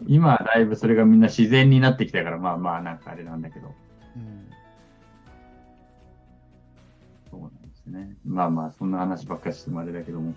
[0.06, 3.74] 今はだいぶそれがみんな自然になってきたから、まあまあなんかあれなんだけど。
[4.16, 4.50] うん。
[7.30, 8.16] そうなんですね。
[8.24, 10.34] まあまあ、そんな話ばっかりしてもあれだけども。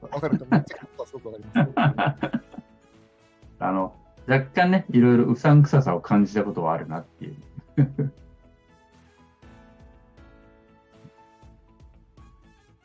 [0.00, 0.38] わかる。
[0.50, 2.40] めっちゃことはすごくわかります。
[3.60, 3.94] あの、
[4.26, 7.36] 若干ね、いろいろうさんくささを感じたことはあるなっていう。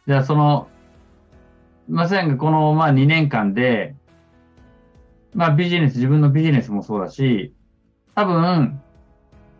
[0.07, 0.67] じゃあ、その、
[1.87, 3.95] まさにこの、まあ、2年間で、
[5.33, 7.53] まあ、ビジネス、自分のビジネスもそうだし、
[8.15, 8.81] 多分、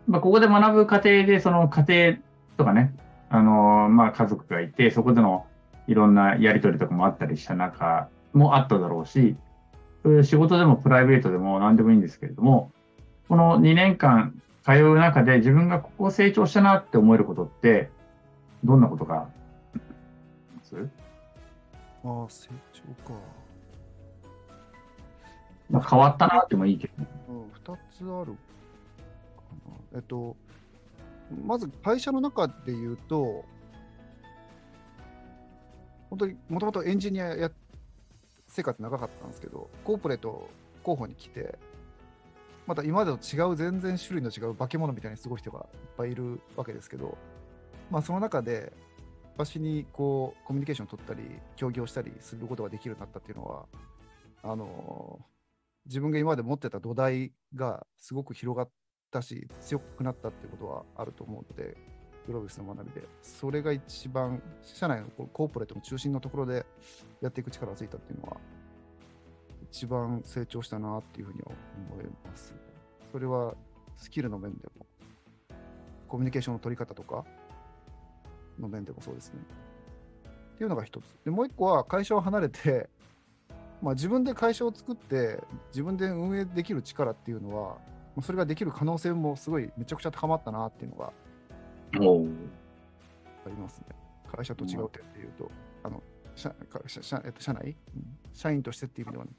[0.06, 2.18] まあ、ここで学ぶ過程で、その家庭
[2.56, 2.94] とかね、
[3.28, 5.46] あの、まあ、家族がいて、そこでの
[5.86, 9.36] いろんなやりとりとかもあったりした中もあっただろうし、
[10.02, 12.72] そういう仕事でもプライベートでも何でもいいんですけれども、
[13.28, 17.90] この2年間通う中で自分がここ成長したなって思えることって、
[18.64, 19.28] どんなことが
[20.72, 23.18] あああ、成長か。
[25.68, 26.92] まあ、変わったなってもいいけど。
[27.28, 27.42] うん、
[27.74, 28.38] 2つあるか
[29.92, 29.96] な。
[29.96, 30.36] えっと、
[31.44, 33.44] まず会社の中で言うと、
[36.10, 37.50] 本当にもともとエンジニアや
[38.48, 40.48] 生活長かったんですけど、コーポレート
[40.82, 41.58] 候補に来て、
[42.66, 47.16] また今までと違う、全然種類の違う化け物みたいにすごい人がいっぱいいるわけですけど、
[47.90, 48.72] まあ、その中で、
[49.36, 51.22] 私にこうコミュニケーションを取ったり、
[51.56, 53.66] 協業したりすることができるようになったっていうのは、
[54.42, 55.20] あの
[55.86, 58.70] 自分が今まで持ってた土台がすごく広がっ
[59.10, 61.76] たし、強くなったっていうことはあると思うので、
[62.26, 66.66] グロービスの学びで、それが一番、社内のコーポレートの中心のところで
[67.20, 68.36] やっていく力がついたっていうのは、
[69.70, 72.54] 一番成長したなっていうふうに思います。
[73.12, 73.54] それは
[73.96, 74.86] スキルの面でも、
[76.08, 77.24] コミュニケーションの取り方とか
[78.58, 79.40] の面でもそうですね。
[80.54, 81.04] っていうのが一つ。
[81.24, 82.88] で、もう一個は会社を離れて、
[83.82, 87.78] まあ、自分で会社を作って、自分で運営できる力っていうのは、
[88.22, 91.12] それができる可能性もすごいめちゃくちゃ高まったなっていうのが
[91.98, 92.26] お
[93.46, 93.86] ありますね。
[94.30, 95.50] 会社と違う点でいうと、
[95.82, 96.02] あの
[96.36, 96.54] 社
[96.86, 99.34] 社社えっと、社内、うん社員としてっていう意味ではなく、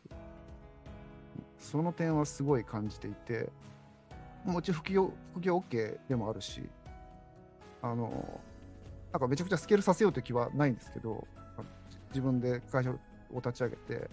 [1.57, 3.49] その点はすごい感じていて、
[4.43, 6.61] もちろん副業副業 OK でもあるし、
[7.81, 8.41] あの、
[9.11, 11.25] なんかめちゃくちゃスケールさせようという気はないんですけど、
[12.09, 12.95] 自分で会社を
[13.35, 14.09] 立ち上げて、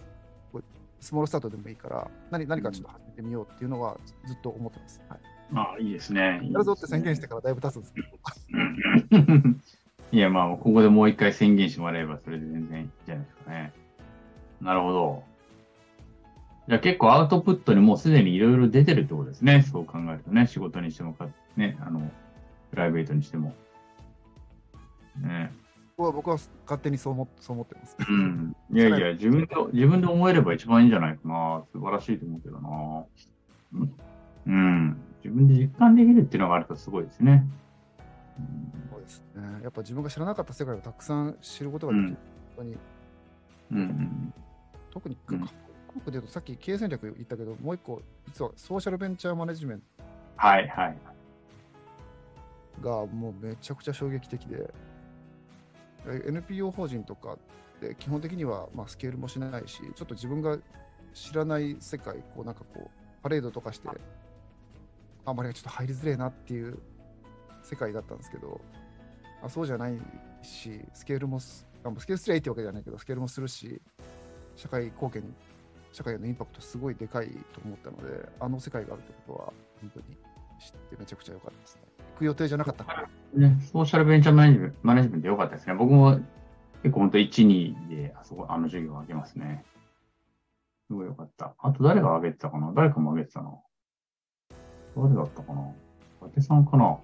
[0.99, 5.01] スモールスタートでもいいから、何何かちょっと始めてみようっていうのはずっと思ってます。
[5.07, 5.19] はい、
[5.53, 6.41] ああ、いいですね。
[6.43, 8.07] やるぞって宣言してからだいぶ経つんですけど、
[8.53, 9.61] うん
[10.11, 13.73] いや、まあ、ここでもう一回宣言してもらえば、それで全然いいんじゃないですかね。
[14.61, 15.23] なるほど。
[16.67, 19.63] じゃあ結構アウトプットにもうすでにいろいろ出てるってことですね。
[19.63, 20.47] そう考えるとね。
[20.47, 22.11] 仕事にしてもか、ね、あの、
[22.71, 23.53] プライベートにしても。
[25.21, 25.51] ね。
[25.97, 27.97] ここは僕は勝手にそう思そう思ってます。
[28.07, 28.55] うん。
[28.71, 31.63] いやいや、自分で、自分で思えれば一番いいんじゃないかな。
[31.71, 33.05] 素晴らしいと思うけどな。
[33.73, 33.93] うん
[34.47, 35.01] うん。
[35.23, 37.45] 自分で実感できるっていうのがあるとすごいですね。
[38.37, 39.59] うんそうですね。
[39.63, 42.09] やっぱ自分が知らなかった世界をたくさん知ることができる。
[42.09, 42.17] うん本
[42.57, 42.77] 当に
[43.71, 44.33] うんうん。
[44.91, 45.49] 特に、うん
[45.89, 49.81] 韓国で言うとさっき経営戦略言ったけど、もう一個、実はソーシャルベンチャーマネジメン
[50.35, 50.97] はいはい。
[52.81, 54.71] トがもうめちゃくちゃ衝撃的で、
[56.05, 57.37] え NPO 法人とかっ
[57.79, 60.59] て基本的にはまあスケールもしないし、ちょっと自分が
[61.13, 62.89] 知らない世界、こうなんかこう、
[63.23, 63.89] パレードとかして、
[65.25, 66.79] あんまりちょっと入りづれえなっていう
[67.61, 68.59] 世界だったんですけど、
[69.43, 69.97] あそうじゃない
[70.41, 73.81] し、スケールもす、あスケールすりゃいいってわけじゃないけど、スケールもするし、
[74.55, 75.23] 社会貢献、
[75.91, 80.05] 社会へのインパクトすごいでかいと思ったので、あの世界があるってことは、本当に
[80.59, 81.81] 知ってめちゃくちゃ良かったですね。
[82.13, 83.09] 行く予定じゃなかったから。
[83.33, 85.73] ね、ソーシャルベンチャーマネジメントマネジメント良かったですね。
[85.75, 86.19] 僕も
[86.83, 89.63] 結構本当1、2であそこ、あの授業をあげますね。
[90.87, 91.55] すごい良かった。
[91.59, 92.73] あと誰があげてたかな？
[92.75, 93.51] 誰かもあげてたな。
[94.95, 95.61] 誰だったかな
[96.27, 96.97] 伊達さんかな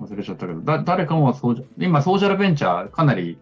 [0.00, 3.38] 忘れちゃったけど、だ誰かもソーシャ今ソーシャルベンチャーかなり、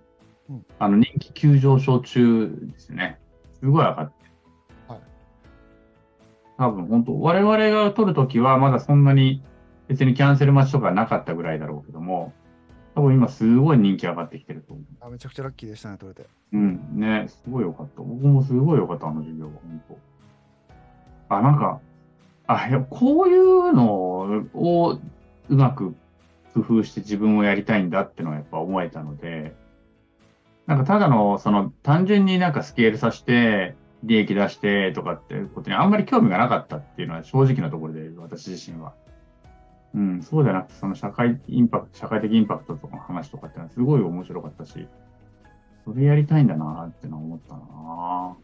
[0.49, 3.19] うんあの人気急上昇中ですね。
[3.61, 4.13] すごい上がって。
[4.89, 5.01] はい
[6.59, 9.45] 多分本当、我々が取るときはまだそんなに
[9.87, 12.33] 別にキャンセル待ちとかなかったぐらいだろうけども、
[12.97, 14.85] 多分今すごい人気上がってきてると思う。
[15.01, 16.29] あめちゃくちゃラッキーでしたね、取れて。
[16.53, 18.03] うん、ね、すごい良かった。
[18.03, 19.83] 僕もすごい良かった、あの授業が、本
[21.29, 21.37] 当。
[21.37, 21.81] あ、なんか、
[22.49, 24.99] あ、いや、こういうのを
[25.49, 25.95] うまく
[26.55, 29.55] 工夫して自分をやりたいんだってのはやっぱ思えたので、
[30.67, 38.95] なんかただの、その、単純になんかスケールさせて、利益出してとかってことにあんまり興味がなかったっていうのは正直なところで、私自身は。
[39.95, 44.87] うん、そうじゃなくて、その社会インパクト、社会的インパクトとかの話とかってのはすごい面白かったし、
[45.85, 48.37] それやりたいんだなってのは思ったな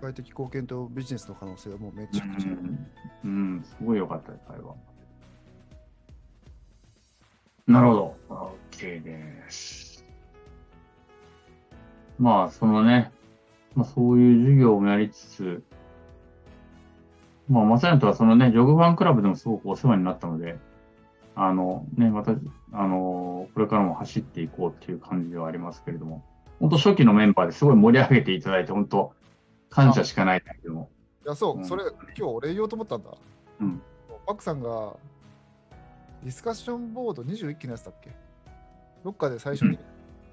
[0.00, 2.50] 社会的貢献とビジネスの可能性はもうめちゃくちゃ。
[2.50, 2.88] うん、
[3.24, 4.74] うん、すごい良かったです、あれは。
[7.66, 8.16] なるほど。
[8.72, 10.04] OK です。
[12.18, 13.12] まあ、そのね、
[13.74, 15.62] まあ、そういう授業もやりつつ、
[17.48, 20.58] まあ、まさやんとはそのね、ジョグファンクラブでもすごくお世話になったので、
[21.34, 22.32] あの、ね、また、
[22.72, 26.24] あの、これからも走っていこうっていう感じではありますけれども、
[26.58, 29.12] 本当初期のメンバーですごい盛り上げていただいて、本当
[29.70, 30.90] 感謝しかないんだけども。
[31.24, 33.10] いや、そう、うんそれ、今日俺言おうと思ったんだ。
[33.60, 33.82] うん。
[34.26, 34.96] パクさんが、
[36.22, 38.10] ディスカッションボード21期のやつだっけ？
[39.04, 39.78] どっかで最初に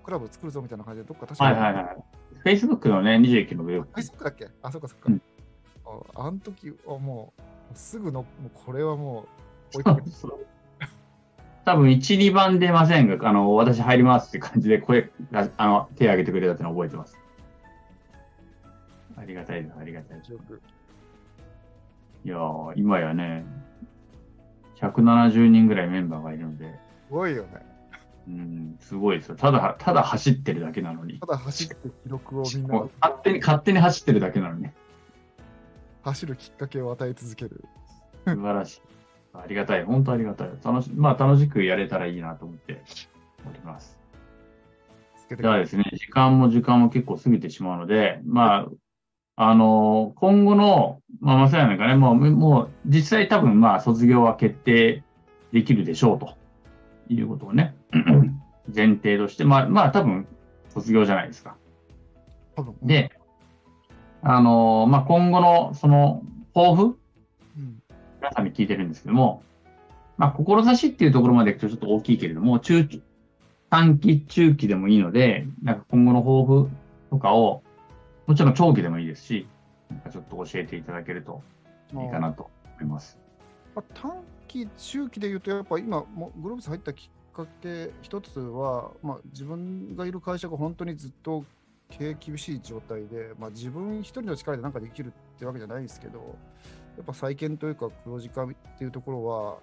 [0.04, 1.98] クラブ作るぞみたいな感じで、どっか確かはいはいはい。
[2.46, 5.06] Facebook のね、21期の上フェイスブックだっけあ、そっかそっか。
[5.10, 5.22] うん
[6.16, 7.42] ああの時はもう、
[7.74, 9.26] すぐの、もうこれはも
[9.74, 10.10] う追いかけて、
[11.64, 17.18] 多分1、2番出ませんが、あの、私入りますって感じで声が、あの、手を挙げてくれたってのを覚えてます。
[19.16, 20.34] ありがたいです、ありがたいです。
[22.26, 23.46] いやー、今やね、
[24.80, 27.66] 170人ぐらいメンバーがいるので、すごいよね。
[28.28, 29.36] うん、すごいですよ。
[29.36, 31.26] ただ、ただ走ってるだけなのにた。
[31.26, 34.68] だ走って記録をみんな勝手に、勝手に走ってるだけなのに。
[36.04, 37.64] 走るきっかけを与え続ける。
[38.26, 38.82] 素晴らしい。
[39.34, 39.84] ありがたい。
[39.86, 40.50] 本当ありがたい。
[40.64, 42.82] 楽し、まあ楽しくやれたらいいなと思って
[43.50, 43.98] おります。
[45.18, 48.68] つけてではですね、時間も時間も結構過ぎてしまうので、まあ、
[49.40, 55.04] あの今後の、まあ、まさやなんかね、もう、もう、実際多分、まあ、卒業は決定
[55.54, 56.36] できるでしょうと
[57.08, 57.76] いうことをね、
[58.76, 60.28] 前提として、まあ、まあ、多分、
[60.70, 61.56] 卒業じゃないですか。
[62.82, 63.12] で、
[64.24, 66.24] あのまあ、今後の、その、
[66.56, 67.00] 抱負
[67.56, 67.80] うん、
[68.20, 69.44] 皆さんに聞いてるんですけども、
[70.18, 73.04] まあ、志っていうところまで行くとちょっと大きいけれども、中期、
[73.70, 76.70] 短期、中期でもいいので、なんか今後の抱負
[77.12, 77.62] とかを、
[78.28, 79.48] もちろん長期でもいいですし、
[79.90, 81.42] なんかちょっと教えていただけると
[81.94, 83.18] いいかなと思います。
[83.74, 84.14] まあ、短
[84.48, 91.46] 期、中期で言うと、やっぱ今、もうグローブス入ったきっかけ、一つは、まあ、自分がいる会社が本当にずっと
[91.90, 96.36] 経営厳しい状態で、まあ、自分一人の力で何かできるってわけじゃないですけど、
[96.98, 99.58] やっぱ再建というか黒字化っていうところは、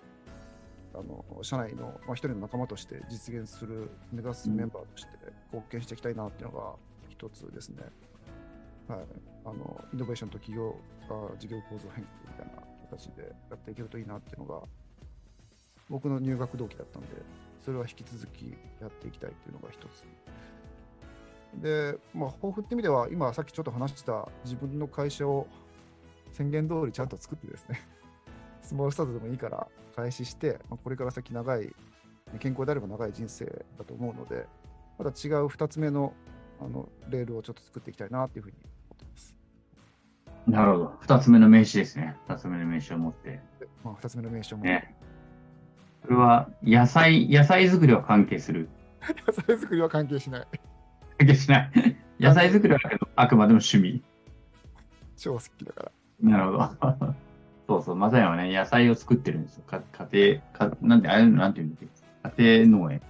[0.95, 5.11] あの社内の、まあ、一人の仲間として実現する、目指すメンバーとして
[5.53, 6.73] 貢献していきたいなっていうのが
[7.11, 7.83] 一つですね。
[8.89, 8.99] はい、
[9.45, 10.77] あのイノベーションと企業
[11.09, 14.61] あ事業構造変更みたいな形でやっていけるといいなっていうのが
[15.89, 17.09] 僕の入学動機だったんで
[17.65, 20.05] それは引き続きやっていきたいっていうのが一つ
[21.63, 25.47] で、まあ、抱負って意味では今さっきちょっと話した自分の会社を
[26.33, 27.81] 宣言通りちゃんと作ってですね
[28.61, 31.75] スモールスタートでもいいから開始して、まあ、これから先長い
[32.41, 34.47] 健康であれば長い人生だと思うので
[34.99, 36.13] また違う2つ目の
[36.61, 38.57] あのレールをちょっと作っていきたいなっていうふうに。
[40.47, 40.97] なるほど。
[41.01, 42.17] 二つ目の名詞ですね。
[42.29, 43.41] 二つ目の名詞を持って。
[43.61, 44.95] でまあ、2つ目の名称も、ね。
[46.03, 48.69] これは、野菜、野菜作りは関係する？
[49.27, 50.47] 野菜作りは関係しない。
[51.19, 51.71] 関係しない。
[52.21, 52.79] 野菜作りは
[53.17, 54.03] あくまでも趣味。
[55.17, 55.91] 超好きだか
[56.23, 56.31] ら。
[56.31, 57.15] なるほど。
[57.67, 59.65] そうそう、まさやはね、野菜を作ってるんですよ。
[59.65, 59.81] か
[60.11, 61.79] 家庭、かなんで、あれ、なんていうんだっ
[62.37, 62.45] け？
[62.45, 63.01] 家庭農園。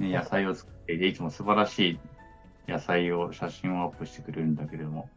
[0.00, 2.00] ね、野菜を作っていて、いつも素晴らしい
[2.68, 5.08] 野菜を、写真をアップしてくれるんだけれども、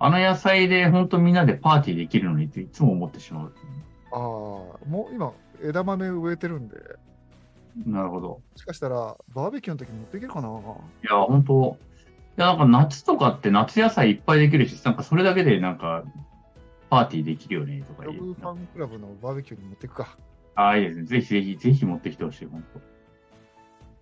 [0.00, 3.52] あの野菜で本当みんなでパーティーできるのにっていつも思ってしまう。
[4.12, 5.32] ああ、もう今、
[5.62, 6.76] 枝豆植えてるんで、
[7.86, 8.28] なるほど。
[8.28, 10.48] もしかしたらバーベキューの時に持っていけるかな。
[10.48, 10.52] い
[11.02, 11.78] や、本当
[12.36, 16.04] いや、なんか夏とかって夏野菜いっぱいできるし、なんかそれだけでなんか、
[16.90, 18.26] パーティーできるよね、とかロ言う。
[18.26, 20.16] ブファンクラブのバーベキューに持っていくか。
[20.54, 21.04] ああ、いいですね。
[21.04, 22.80] ぜひぜひ、ぜひ持ってきてほしい、本当。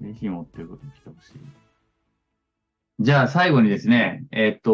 [0.06, 1.65] ぜひ持ってきてほしい。
[2.98, 4.70] じゃあ最後にですね、えっ、と、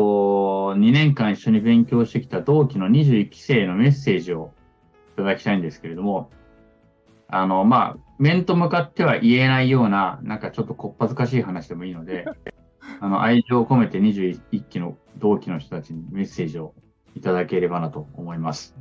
[0.76, 4.52] 2年間一緒に勉強してきた同期の21期生のメッセージを
[5.14, 6.30] いただきたいんですけれども、
[7.26, 12.24] あの、まあ、面と向かっては言えないような、なんかちょっとこっぱずかしい話でもいいので、
[13.00, 16.74] あの、愛情を込めて21期の同期の人たちにメッセージを
[17.16, 18.76] いただければなと思います。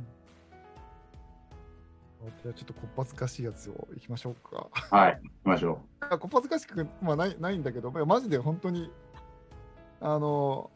[2.42, 4.68] じゃあちょっとこっぱずかしいやつをいきましょうか。
[4.72, 8.92] はい、行きましょあこっぱずかしく、まあ、ないないんだけど、マジで本当に、
[10.02, 10.70] あの、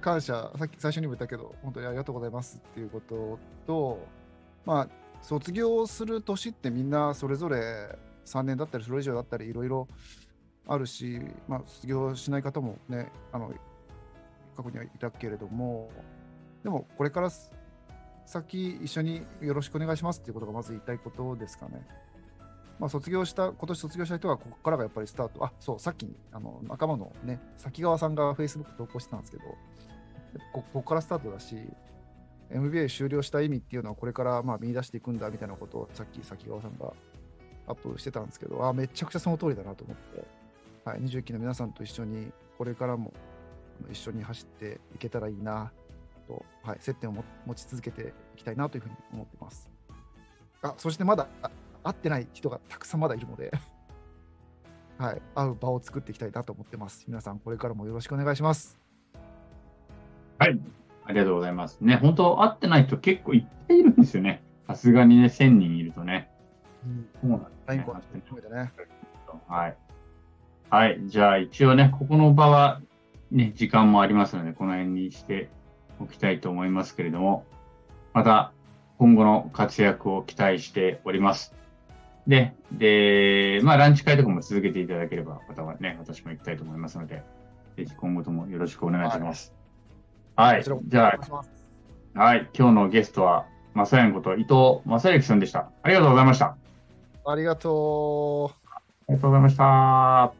[0.00, 4.06] 感謝、さっき最初にも言ったけど、本当にありがとうございますっていうことと、
[4.64, 4.88] まあ、
[5.20, 9.88] 卒業する年ってみんなそれぞれ3年だったり、それ以上だったり、いろいろ
[10.66, 13.52] あるし、まあ、卒業しない方もね、あの、
[14.56, 15.90] 過去にはいたけれども、
[16.62, 17.30] でもこれから
[18.24, 21.86] 先一緒によろしくお願いしますっていうことがまず言いたいことですかね。
[22.80, 25.44] まあ、卒業した、今年卒業した人は、ここからがやっぱりスタート。
[25.44, 29.44] あ、そう、さっきあの仲間のね、崎川さんが Facebook 投稿してたんですけど、
[30.52, 31.56] こここからスタートだし、
[32.48, 36.94] MBA 終了した意味っていうのは、これからまあ見出していくんだみたいなことを、さっき崎川さんが
[37.66, 40.24] アップしてたんですけど、あ、めちゃくちゃその通りだなと思って、
[40.84, 43.12] はい、21期の皆さんと一緒に、これからも
[43.90, 45.70] 一緒に走っていけたらいいな
[46.26, 49.68] と、はい、接点を持ち続けていきたいなというふうに思ってます。
[50.62, 51.28] あ、そしてまだ、
[51.82, 53.52] 会ってない人がたくさんまだいるので、
[54.98, 57.04] はい、会う場を作っていきたいなと思ってます。
[57.08, 58.78] 皆さん、これからもよろしくお願いします。
[60.38, 60.60] はい。
[61.04, 61.80] ありがとうございます。
[61.80, 64.42] ね、本当会ってない人結構いっぱいいるんですよね。
[64.66, 66.30] さすがにね、1000人いるとね。
[66.84, 68.72] うん、そうなんですねね。
[69.48, 69.76] はい。
[70.70, 71.00] はい。
[71.06, 72.80] じゃあ一応ね、ここの場は
[73.30, 75.50] ね、時間もありますので、この辺にして
[75.98, 77.44] おきたいと思いますけれども、
[78.12, 78.52] また
[78.98, 81.54] 今後の活躍を期待しております。
[82.30, 87.24] で、で、まあランチ会とかも続けていただければ、またはね、私も行きたいと思いますので、
[87.76, 89.52] ぜひ今後ともよろしくお願いします。
[90.36, 90.64] はい。
[90.64, 91.18] じゃ
[92.14, 92.48] あはい。
[92.56, 95.70] 今日のゲストは、まさやんこと伊藤正幸さんでした。
[95.82, 96.56] ありがとうございました。
[97.26, 98.68] ありがとう。
[98.68, 99.64] ありがとうございました。
[99.64, 100.32] は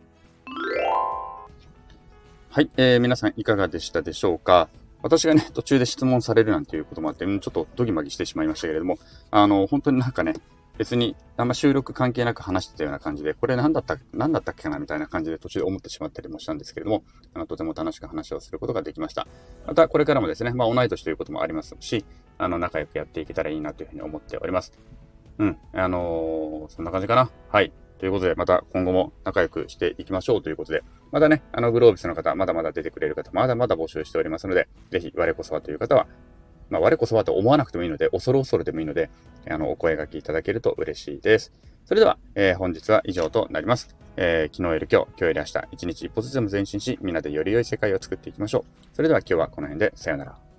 [2.60, 4.68] い、えー皆さんいかがでしたでしょうか？
[5.02, 8.98] 私がね、途中で質問されるなんていうこともあって、うんちょっとドギマギしてしまいましたけれども、
[9.32, 10.34] あの、本当になんかね、
[10.78, 17.04] 別にあんま収録関係なく話してたような感じで、これ何だった、何だったっけかなみたいな感じで途中で思ってしまったりもしたんですけれども、
[17.34, 19.26] あの、とても楽しく話をすることができました。
[19.66, 22.04] また、これからもですね、まあ、同い年ということもありますし、
[22.38, 24.72] あの、仲良くやっていけたらいいなというふうに思っております。
[25.38, 27.30] うん、あのーそんな感じかな。
[27.48, 27.72] はい。
[27.98, 36.06] ということで、また今後も仲良くしていきましょうということで、またね、あの、グロービスの方、まだまだ出てくれる方、まだまだ募集しておりますので、ぜひ、我こそはという方は、
[36.70, 39.10] まあ、我こそはと思わなくてもいいので、恐る恐るでもいいので、
[39.48, 41.52] あの、お声掛けいただけると嬉しいです。
[41.84, 43.94] それでは、えー、本日は以上となります。
[44.16, 48.86] えー、昨日より今日、今日より明日、一日一歩ずつでも前進し、みんなでより良い世界を作っていきましょう。
[48.94, 50.49] それでは今日はこの辺で、さよなら。